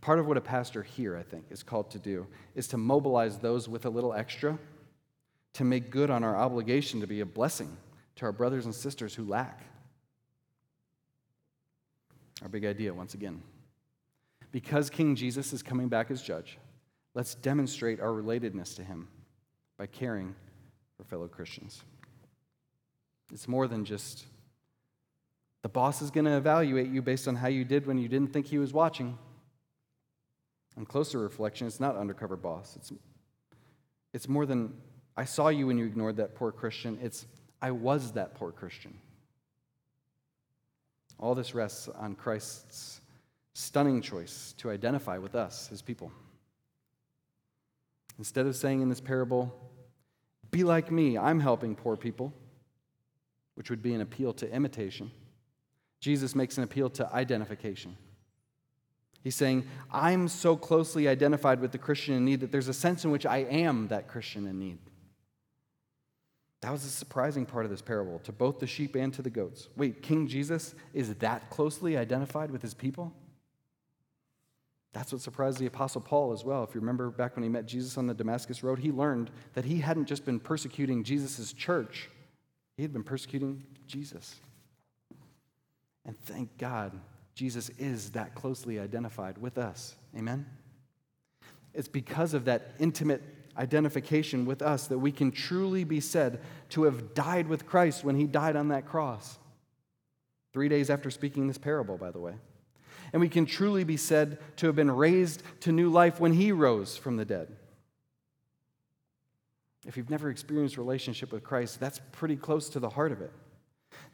part 0.00 0.20
of 0.20 0.28
what 0.28 0.36
a 0.36 0.40
pastor 0.40 0.84
here, 0.84 1.16
I 1.16 1.24
think, 1.24 1.46
is 1.50 1.64
called 1.64 1.90
to 1.90 1.98
do, 1.98 2.28
is 2.54 2.68
to 2.68 2.76
mobilize 2.76 3.38
those 3.38 3.68
with 3.68 3.86
a 3.86 3.90
little 3.90 4.14
extra 4.14 4.56
to 5.54 5.64
make 5.64 5.90
good 5.90 6.10
on 6.10 6.22
our 6.22 6.36
obligation 6.36 7.00
to 7.00 7.08
be 7.08 7.22
a 7.22 7.26
blessing 7.26 7.76
to 8.14 8.24
our 8.24 8.30
brothers 8.30 8.66
and 8.66 8.72
sisters 8.72 9.12
who 9.12 9.24
lack. 9.24 9.64
Our 12.42 12.48
big 12.48 12.64
idea, 12.64 12.92
once 12.92 13.14
again. 13.14 13.42
Because 14.52 14.90
King 14.90 15.16
Jesus 15.16 15.52
is 15.52 15.62
coming 15.62 15.88
back 15.88 16.10
as 16.10 16.22
judge, 16.22 16.58
let's 17.14 17.34
demonstrate 17.34 18.00
our 18.00 18.10
relatedness 18.10 18.76
to 18.76 18.84
him 18.84 19.08
by 19.78 19.86
caring 19.86 20.34
for 20.96 21.04
fellow 21.04 21.28
Christians. 21.28 21.82
It's 23.32 23.48
more 23.48 23.66
than 23.66 23.84
just 23.84 24.24
the 25.62 25.68
boss 25.68 26.00
is 26.00 26.10
going 26.10 26.26
to 26.26 26.36
evaluate 26.36 26.90
you 26.90 27.02
based 27.02 27.26
on 27.26 27.36
how 27.36 27.48
you 27.48 27.64
did 27.64 27.86
when 27.86 27.98
you 27.98 28.08
didn't 28.08 28.32
think 28.32 28.46
he 28.46 28.58
was 28.58 28.72
watching. 28.72 29.18
On 30.76 30.84
closer 30.86 31.18
reflection, 31.18 31.66
it's 31.66 31.80
not 31.80 31.96
undercover 31.96 32.36
boss. 32.36 32.76
It's, 32.76 32.92
it's 34.12 34.28
more 34.28 34.46
than 34.46 34.74
I 35.16 35.24
saw 35.24 35.48
you 35.48 35.66
when 35.66 35.78
you 35.78 35.86
ignored 35.86 36.18
that 36.18 36.34
poor 36.34 36.52
Christian. 36.52 36.98
It's, 37.02 37.26
I 37.60 37.72
was 37.72 38.12
that 38.12 38.34
poor 38.34 38.52
Christian. 38.52 38.96
All 41.18 41.34
this 41.34 41.54
rests 41.54 41.88
on 41.88 42.14
Christ's 42.14 43.00
stunning 43.54 44.02
choice 44.02 44.54
to 44.58 44.70
identify 44.70 45.18
with 45.18 45.34
us, 45.34 45.68
his 45.68 45.80
people. 45.80 46.12
Instead 48.18 48.46
of 48.46 48.56
saying 48.56 48.82
in 48.82 48.88
this 48.88 49.00
parable, 49.00 49.54
be 50.50 50.64
like 50.64 50.90
me, 50.90 51.18
I'm 51.18 51.40
helping 51.40 51.74
poor 51.74 51.96
people, 51.96 52.32
which 53.54 53.70
would 53.70 53.82
be 53.82 53.94
an 53.94 54.00
appeal 54.00 54.32
to 54.34 54.50
imitation, 54.52 55.10
Jesus 56.00 56.34
makes 56.34 56.58
an 56.58 56.64
appeal 56.64 56.90
to 56.90 57.12
identification. 57.12 57.96
He's 59.24 59.34
saying, 59.34 59.66
I'm 59.92 60.28
so 60.28 60.56
closely 60.56 61.08
identified 61.08 61.60
with 61.60 61.72
the 61.72 61.78
Christian 61.78 62.14
in 62.14 62.24
need 62.24 62.40
that 62.40 62.52
there's 62.52 62.68
a 62.68 62.74
sense 62.74 63.04
in 63.04 63.10
which 63.10 63.26
I 63.26 63.38
am 63.38 63.88
that 63.88 64.06
Christian 64.06 64.46
in 64.46 64.58
need. 64.58 64.78
That 66.62 66.72
was 66.72 66.84
a 66.84 66.88
surprising 66.88 67.46
part 67.46 67.64
of 67.64 67.70
this 67.70 67.82
parable 67.82 68.18
to 68.20 68.32
both 68.32 68.58
the 68.58 68.66
sheep 68.66 68.94
and 68.94 69.12
to 69.14 69.22
the 69.22 69.30
goats. 69.30 69.68
Wait, 69.76 70.02
King 70.02 70.26
Jesus 70.26 70.74
is 70.94 71.14
that 71.16 71.50
closely 71.50 71.96
identified 71.96 72.50
with 72.50 72.62
his 72.62 72.74
people? 72.74 73.12
That's 74.92 75.12
what 75.12 75.20
surprised 75.20 75.58
the 75.58 75.66
Apostle 75.66 76.00
Paul 76.00 76.32
as 76.32 76.42
well. 76.42 76.64
If 76.64 76.74
you 76.74 76.80
remember 76.80 77.10
back 77.10 77.36
when 77.36 77.42
he 77.42 77.50
met 77.50 77.66
Jesus 77.66 77.98
on 77.98 78.06
the 78.06 78.14
Damascus 78.14 78.62
Road, 78.62 78.78
he 78.78 78.90
learned 78.90 79.30
that 79.52 79.66
he 79.66 79.78
hadn't 79.78 80.06
just 80.06 80.24
been 80.24 80.40
persecuting 80.40 81.04
Jesus' 81.04 81.52
church, 81.52 82.08
he 82.78 82.82
had 82.82 82.94
been 82.94 83.04
persecuting 83.04 83.62
Jesus. 83.86 84.36
And 86.06 86.18
thank 86.20 86.56
God, 86.56 86.98
Jesus 87.34 87.68
is 87.78 88.12
that 88.12 88.34
closely 88.34 88.80
identified 88.80 89.36
with 89.36 89.58
us. 89.58 89.96
Amen? 90.16 90.46
It's 91.74 91.88
because 91.88 92.32
of 92.32 92.46
that 92.46 92.74
intimate 92.78 93.22
identification 93.58 94.44
with 94.44 94.62
us 94.62 94.86
that 94.88 94.98
we 94.98 95.12
can 95.12 95.30
truly 95.30 95.84
be 95.84 96.00
said 96.00 96.40
to 96.70 96.84
have 96.84 97.14
died 97.14 97.48
with 97.48 97.66
Christ 97.66 98.04
when 98.04 98.16
he 98.16 98.24
died 98.24 98.56
on 98.56 98.68
that 98.68 98.86
cross. 98.86 99.38
Three 100.52 100.68
days 100.68 100.90
after 100.90 101.10
speaking 101.10 101.46
this 101.48 101.58
parable, 101.58 101.96
by 101.96 102.10
the 102.10 102.18
way. 102.18 102.34
And 103.12 103.20
we 103.20 103.28
can 103.28 103.46
truly 103.46 103.84
be 103.84 103.96
said 103.96 104.38
to 104.56 104.66
have 104.66 104.76
been 104.76 104.90
raised 104.90 105.42
to 105.60 105.72
new 105.72 105.90
life 105.90 106.20
when 106.20 106.32
he 106.32 106.52
rose 106.52 106.96
from 106.96 107.16
the 107.16 107.24
dead. 107.24 107.54
If 109.86 109.96
you've 109.96 110.10
never 110.10 110.30
experienced 110.30 110.78
relationship 110.78 111.32
with 111.32 111.44
Christ, 111.44 111.78
that's 111.78 112.00
pretty 112.12 112.36
close 112.36 112.68
to 112.70 112.80
the 112.80 112.90
heart 112.90 113.12
of 113.12 113.20
it. 113.20 113.32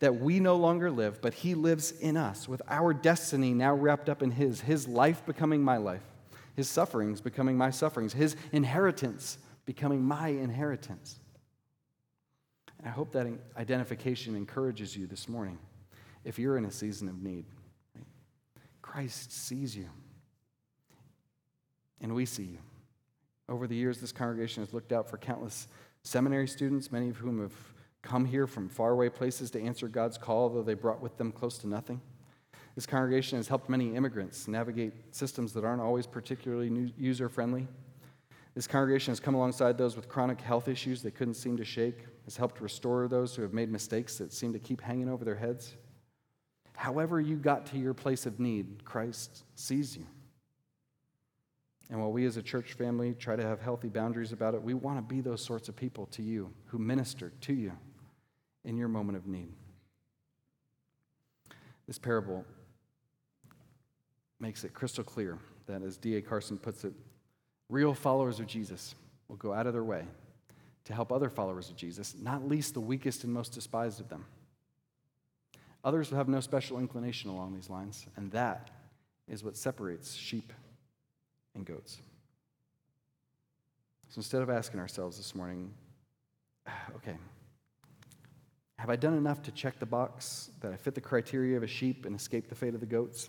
That 0.01 0.17
we 0.17 0.39
no 0.39 0.57
longer 0.57 0.91
live, 0.91 1.23
but 1.23 1.33
he 1.33 1.55
lives 1.55 1.93
in 1.93 2.17
us, 2.17 2.47
with 2.47 2.61
our 2.69 2.93
destiny 2.93 3.55
now 3.55 3.75
wrapped 3.75 4.09
up 4.09 4.23
in 4.23 4.33
his, 4.33 4.61
his 4.61 4.87
life 4.87 5.25
becoming 5.25 5.63
my 5.63 5.79
life 5.79 6.12
his 6.55 6.69
sufferings 6.69 7.21
becoming 7.21 7.57
my 7.57 7.71
sufferings, 7.71 8.13
his 8.13 8.37
inheritance 8.53 9.39
becoming 9.65 10.03
my 10.03 10.29
inheritance. 10.29 11.19
And 12.79 12.89
I 12.89 12.91
hope 12.91 13.13
that 13.13 13.27
identification 13.57 14.35
encourages 14.35 14.97
you 14.97 15.07
this 15.07 15.29
morning 15.29 15.59
if 16.25 16.39
you're 16.39 16.57
in 16.57 16.65
a 16.65 16.71
season 16.71 17.09
of 17.09 17.23
need. 17.23 17.45
Christ 18.81 19.33
sees 19.33 19.77
you, 19.77 19.89
and 22.01 22.15
we 22.15 22.27
see 22.27 22.45
you. 22.45 22.59
Over 23.49 23.67
the 23.67 23.77
years, 23.77 24.01
this 24.01 24.13
congregation 24.13 24.63
has 24.63 24.73
looked 24.75 24.93
out 24.93 25.09
for 25.09 25.19
countless 25.19 25.69
seminary 26.03 26.49
students, 26.49 26.93
many 26.93 27.09
of 27.09 27.17
whom 27.17 27.41
have 27.41 27.55
come 28.03 28.25
here 28.25 28.47
from 28.47 28.69
faraway 28.69 29.09
places 29.09 29.51
to 29.53 29.63
answer 29.63 29.89
God's 29.89 30.19
call, 30.19 30.49
though 30.49 30.63
they 30.63 30.75
brought 30.75 31.01
with 31.01 31.17
them 31.17 31.33
close 31.33 31.59
to 31.59 31.69
nothing. 31.69 32.01
This 32.75 32.87
congregation 32.87 33.39
has 33.39 33.49
helped 33.49 33.69
many 33.69 33.95
immigrants 33.95 34.49
navigate 34.49 34.95
systems 35.11 35.53
that 35.53 35.65
aren't 35.65 35.83
always 35.83 36.07
particularly 36.07 36.93
user 36.97 37.29
friendly. 37.29 37.69
This 38.55 38.67
congregation 38.67 39.11
has 39.13 39.21
come 39.21 39.35
alongside 39.35 39.79
those 39.79 39.97
with 39.97 40.09
chronic 40.09 40.41
health 40.41 40.69
issues 40.69 41.03
they 41.03 41.11
couldn't 41.11 41.35
seem 41.35 41.57
to 41.57 41.65
shake, 41.65 42.07
has 42.25 42.37
helped 42.37 42.61
restore 42.61 43.09
those 43.09 43.35
who 43.35 43.43
have 43.43 43.53
made 43.53 43.71
mistakes 43.71 44.19
that 44.19 44.33
seem 44.33 44.53
to 44.53 44.59
keep 44.59 44.81
hanging 44.81 45.09
over 45.09 45.25
their 45.25 45.37
heads. 45.37 45.75
However, 46.75 47.21
you 47.21 47.37
got 47.37 47.67
to 47.67 47.79
your 47.79 47.95
place 47.95 48.27
of 48.27 48.41
need, 48.41 48.85
Christ 48.85 49.45
sees 49.55 49.97
you. 49.97 50.07
And 51.91 52.01
while 52.01 52.13
we 52.13 52.25
as 52.25 52.39
a 52.39 52.43
church 52.43 52.73
family 52.73 53.15
try 53.15 53.37
to 53.37 53.43
have 53.43 53.61
healthy 53.61 53.89
boundaries 53.89 54.33
about 54.33 54.55
it, 54.55 54.63
we 54.63 54.73
want 54.73 54.97
to 54.97 55.03
be 55.03 55.21
those 55.21 55.45
sorts 55.45 55.69
of 55.69 55.77
people 55.77 56.07
to 56.07 56.23
you 56.23 56.51
who 56.67 56.79
minister 56.79 57.33
to 57.43 57.53
you 57.53 57.73
in 58.65 58.79
your 58.79 58.89
moment 58.89 59.19
of 59.19 59.27
need. 59.27 59.53
This 61.87 61.99
parable 61.99 62.47
makes 64.43 64.65
it 64.65 64.75
crystal 64.75 65.05
clear 65.05 65.39
that, 65.67 65.83
as 65.83 65.97
D.A. 65.97 66.21
Carson 66.21 66.59
puts 66.59 66.85
it, 66.85 66.93
real 67.69 67.95
followers 67.95 68.41
of 68.41 68.47
Jesus 68.47 68.97
will 69.29 69.37
go 69.37 69.55
out 69.55 69.69
of 69.69 69.73
their 69.73 69.85
way 69.85 70.05
to 70.85 70.93
help 70.93 71.13
other 71.13 71.31
followers 71.31 71.71
of 71.71 71.77
Jesus, 71.77 72.17
not 72.21 72.47
least 72.47 72.75
the 72.75 72.81
weakest 72.81 73.23
and 73.23 73.33
most 73.33 73.53
despised 73.53 74.01
of 74.01 74.09
them. 74.09 74.27
Others 75.85 76.11
will 76.11 76.19
have 76.19 76.29
no 76.29 76.41
special 76.41 76.81
inclination 76.81 77.31
along 77.31 77.55
these 77.55 77.71
lines, 77.71 78.07
and 78.17 78.33
that 78.33 78.71
is 79.29 79.45
what 79.45 79.57
separates 79.57 80.13
sheep 80.13 80.53
and 81.55 81.65
goats. 81.65 81.99
So 84.09 84.19
instead 84.19 84.43
of 84.43 84.51
asking 84.51 84.81
ourselves 84.81 85.17
this 85.17 85.37
morning, 85.37 85.73
okay, 86.97 87.17
have 88.77 88.91
I 88.91 88.97
done 88.97 89.15
enough 89.15 89.41
to 89.43 89.53
check 89.53 89.79
the 89.79 89.87
box 89.87 90.51
that 90.61 90.73
I 90.73 90.77
fit 90.77 90.97
the 90.97 91.01
criteria 91.01 91.57
of 91.57 91.63
a 91.63 91.69
sheep 91.69 92.07
and 92.07 92.17
escape 92.17 92.49
the 92.49 92.57
fate 92.57 92.75
of 92.75 92.81
the 92.81 92.87
goats? 92.87 93.29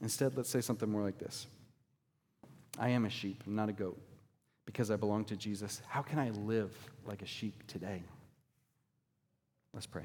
Instead, 0.00 0.36
let's 0.36 0.48
say 0.48 0.60
something 0.60 0.90
more 0.90 1.02
like 1.02 1.18
this 1.18 1.46
I 2.78 2.90
am 2.90 3.04
a 3.04 3.10
sheep, 3.10 3.42
not 3.46 3.68
a 3.68 3.72
goat, 3.72 4.00
because 4.66 4.90
I 4.90 4.96
belong 4.96 5.24
to 5.26 5.36
Jesus. 5.36 5.82
How 5.88 6.02
can 6.02 6.18
I 6.18 6.30
live 6.30 6.72
like 7.04 7.22
a 7.22 7.26
sheep 7.26 7.66
today? 7.66 8.02
Let's 9.72 9.86
pray. 9.86 10.04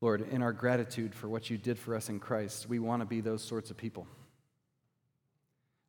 Lord, 0.00 0.28
in 0.30 0.42
our 0.42 0.52
gratitude 0.52 1.14
for 1.14 1.28
what 1.28 1.48
you 1.48 1.56
did 1.56 1.78
for 1.78 1.94
us 1.94 2.08
in 2.08 2.20
Christ, 2.20 2.68
we 2.68 2.78
want 2.78 3.00
to 3.00 3.06
be 3.06 3.20
those 3.20 3.42
sorts 3.42 3.70
of 3.70 3.76
people. 3.76 4.06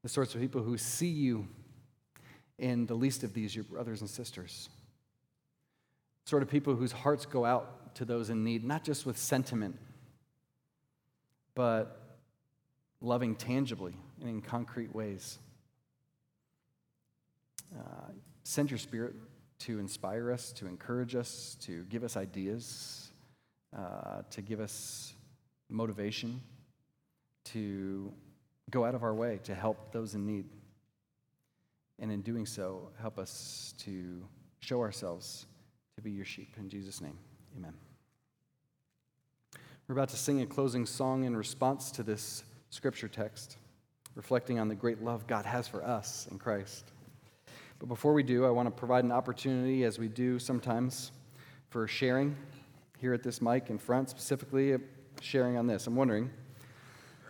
The 0.04 0.10
sorts 0.10 0.34
of 0.34 0.42
people 0.42 0.64
who 0.64 0.78
see 0.78 1.08
you 1.08 1.48
in 2.58 2.86
the 2.86 2.96
least 2.96 3.24
of 3.24 3.34
these, 3.34 3.56
your 3.56 3.66
brothers 3.66 4.02
and 4.02 4.10
sisters. 4.10 4.70
Sort 6.26 6.42
of 6.42 6.50
people 6.50 6.76
whose 6.76 6.92
hearts 6.92 7.26
go 7.26 7.46
out 7.46 7.87
to 7.98 8.06
those 8.06 8.30
in 8.30 8.44
need, 8.44 8.64
not 8.64 8.84
just 8.84 9.06
with 9.06 9.18
sentiment, 9.18 9.76
but 11.56 12.18
loving 13.02 13.36
tangibly 13.36 13.96
and 14.22 14.30
in 14.30 14.42
concrete 14.42 14.94
ways. 14.94 15.40
Uh, 17.76 18.12
send 18.44 18.70
your 18.70 18.78
spirit 18.78 19.16
to 19.60 19.80
inspire 19.80 20.32
us, 20.32 20.52
to 20.54 20.68
encourage 20.68 21.16
us, 21.16 21.58
to 21.62 21.84
give 21.86 22.04
us 22.04 22.16
ideas, 22.16 23.12
uh, 23.76 24.22
to 24.30 24.42
give 24.42 24.60
us 24.60 25.14
motivation, 25.70 26.42
to 27.46 28.14
go 28.70 28.86
out 28.86 28.94
of 28.94 29.04
our 29.04 29.14
way 29.14 29.40
to 29.44 29.56
help 29.56 29.92
those 29.92 30.14
in 30.14 30.26
need. 30.26 30.46
And 32.00 32.12
in 32.12 32.22
doing 32.22 32.46
so, 32.46 32.92
help 33.02 33.18
us 33.18 33.74
to 33.80 34.24
show 34.60 34.82
ourselves 34.82 35.48
to 35.96 36.02
be 36.04 36.12
your 36.12 36.26
sheep. 36.26 36.54
In 36.58 36.70
Jesus' 36.70 37.02
name, 37.02 37.18
amen. 37.58 37.87
We're 39.88 39.94
about 39.94 40.10
to 40.10 40.18
sing 40.18 40.42
a 40.42 40.46
closing 40.46 40.86
song 40.86 41.24
in 41.24 41.34
response 41.34 41.92
to 41.92 42.04
this 42.04 42.44
scripture 42.72 43.08
text, 43.08 43.56
reflecting 44.16 44.60
on 44.60 44.68
the 44.68 44.76
great 44.76 45.02
love 45.02 45.28
God 45.28 45.46
has 45.46 45.66
for 45.66 45.82
us 45.82 46.28
in 46.30 46.38
Christ. 46.38 46.92
But 47.80 47.88
before 47.88 48.12
we 48.12 48.22
do, 48.22 48.46
I 48.46 48.50
want 48.50 48.68
to 48.68 48.72
provide 48.72 49.06
an 49.06 49.14
opportunity, 49.14 49.86
as 49.86 49.98
we 49.98 50.10
do 50.10 50.40
sometimes, 50.40 51.14
for 51.70 51.88
sharing 51.88 52.36
here 52.98 53.14
at 53.14 53.24
this 53.24 53.42
mic 53.42 53.70
in 53.70 53.78
front, 53.78 54.10
specifically 54.10 54.76
sharing 55.22 55.56
on 55.56 55.68
this. 55.68 55.88
I'm 55.88 55.96
wondering 55.96 56.32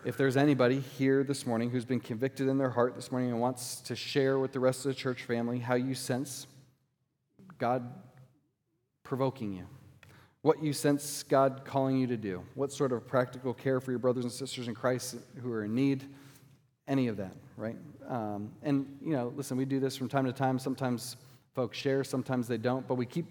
if 0.04 0.18
there's 0.18 0.36
anybody 0.36 0.80
here 0.80 1.24
this 1.24 1.46
morning 1.46 1.70
who's 1.70 1.86
been 1.86 2.00
convicted 2.00 2.48
in 2.48 2.58
their 2.58 2.72
heart 2.72 2.96
this 2.96 3.12
morning 3.12 3.30
and 3.30 3.40
wants 3.40 3.82
to 3.82 3.96
share 3.96 4.40
with 4.40 4.52
the 4.52 4.60
rest 4.60 4.84
of 4.84 4.90
the 4.90 4.96
church 4.96 5.26
family 5.26 5.60
how 5.60 5.76
you 5.76 5.94
sense 5.94 6.48
God 7.60 7.88
provoking 9.04 9.54
you, 9.54 9.68
what 10.48 10.64
you 10.64 10.72
sense 10.72 11.24
God 11.24 11.64
calling 11.66 11.98
you 11.98 12.08
to 12.08 12.16
do, 12.16 12.42
what 12.56 12.72
sort 12.72 12.94
of 12.94 13.06
practical 13.06 13.54
care 13.54 13.82
for 13.82 13.92
your 13.92 14.00
brothers 14.00 14.24
and 14.24 14.32
sisters 14.32 14.70
in 14.70 14.74
Christ 14.74 15.18
who 15.44 15.52
are 15.52 15.66
in 15.66 15.76
need, 15.76 16.06
any 16.88 17.10
of 17.10 17.18
that, 17.18 17.34
right? 17.58 17.76
Um, 18.08 18.54
and, 18.64 18.98
you 19.02 19.12
know, 19.12 19.34
listen, 19.36 19.58
we 19.58 19.66
do 19.66 19.82
this 19.82 19.98
from 19.98 20.08
time 20.08 20.24
to 20.24 20.32
time. 20.32 20.58
Sometimes 20.58 21.18
folks 21.54 21.78
share, 21.78 22.06
sometimes 22.06 22.48
they 22.48 22.58
don't, 22.58 22.88
but 22.88 22.96
we 22.96 23.06
keep 23.06 23.26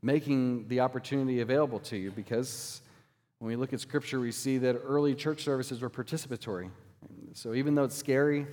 making 0.00 0.68
the 0.68 0.78
opportunity 0.78 1.40
available 1.40 1.80
to 1.80 1.96
you 1.96 2.12
because 2.12 2.82
when 3.40 3.48
we 3.48 3.56
look 3.56 3.72
at 3.72 3.80
Scripture, 3.80 4.20
we 4.20 4.30
see 4.30 4.56
that 4.58 4.80
early 4.84 5.16
church 5.16 5.42
services 5.42 5.80
were 5.80 5.90
participatory. 5.90 6.70
So 7.32 7.54
even 7.54 7.74
though 7.74 7.84
it's 7.84 7.96
scary 7.96 8.46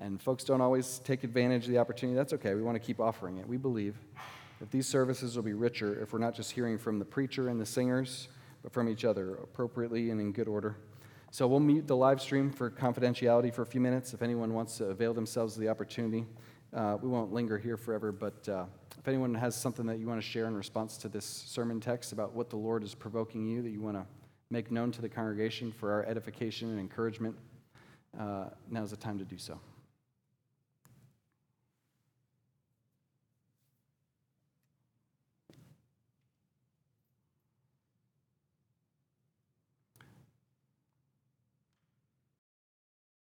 and 0.00 0.18
folks 0.18 0.44
don't 0.44 0.62
always 0.62 1.02
take 1.04 1.24
advantage 1.24 1.66
of 1.66 1.72
the 1.72 1.78
opportunity, 1.78 2.16
that's 2.16 2.32
okay. 2.32 2.54
We 2.54 2.62
want 2.62 2.76
to 2.76 2.80
keep 2.80 3.00
offering 3.00 3.36
it. 3.36 3.46
We 3.46 3.58
believe 3.58 3.96
that 4.60 4.70
these 4.70 4.86
services 4.86 5.34
will 5.34 5.42
be 5.42 5.54
richer 5.54 6.00
if 6.00 6.12
we're 6.12 6.18
not 6.18 6.34
just 6.34 6.52
hearing 6.52 6.78
from 6.78 6.98
the 6.98 7.04
preacher 7.04 7.48
and 7.48 7.60
the 7.60 7.66
singers, 7.66 8.28
but 8.62 8.72
from 8.72 8.88
each 8.88 9.04
other 9.04 9.34
appropriately 9.36 10.10
and 10.10 10.20
in 10.20 10.32
good 10.32 10.46
order. 10.46 10.76
So 11.32 11.46
we'll 11.46 11.60
mute 11.60 11.86
the 11.86 11.96
live 11.96 12.20
stream 12.20 12.50
for 12.50 12.70
confidentiality 12.70 13.52
for 13.52 13.62
a 13.62 13.66
few 13.66 13.80
minutes. 13.80 14.12
If 14.14 14.22
anyone 14.22 14.52
wants 14.52 14.76
to 14.78 14.86
avail 14.86 15.14
themselves 15.14 15.56
of 15.56 15.62
the 15.62 15.68
opportunity, 15.68 16.26
uh, 16.74 16.98
we 17.00 17.08
won't 17.08 17.32
linger 17.32 17.58
here 17.58 17.76
forever, 17.76 18.12
but 18.12 18.48
uh, 18.48 18.64
if 18.98 19.08
anyone 19.08 19.34
has 19.34 19.54
something 19.54 19.86
that 19.86 19.98
you 19.98 20.06
want 20.06 20.20
to 20.20 20.26
share 20.26 20.46
in 20.46 20.54
response 20.54 20.96
to 20.98 21.08
this 21.08 21.24
sermon 21.24 21.80
text 21.80 22.12
about 22.12 22.34
what 22.34 22.50
the 22.50 22.56
Lord 22.56 22.84
is 22.84 22.94
provoking 22.94 23.46
you 23.46 23.62
that 23.62 23.70
you 23.70 23.80
want 23.80 23.96
to 23.96 24.04
make 24.50 24.70
known 24.70 24.92
to 24.92 25.00
the 25.00 25.08
congregation 25.08 25.72
for 25.72 25.92
our 25.92 26.04
edification 26.04 26.70
and 26.70 26.78
encouragement, 26.78 27.36
uh, 28.18 28.46
now 28.68 28.82
is 28.82 28.90
the 28.90 28.96
time 28.96 29.18
to 29.18 29.24
do 29.24 29.38
so. 29.38 29.58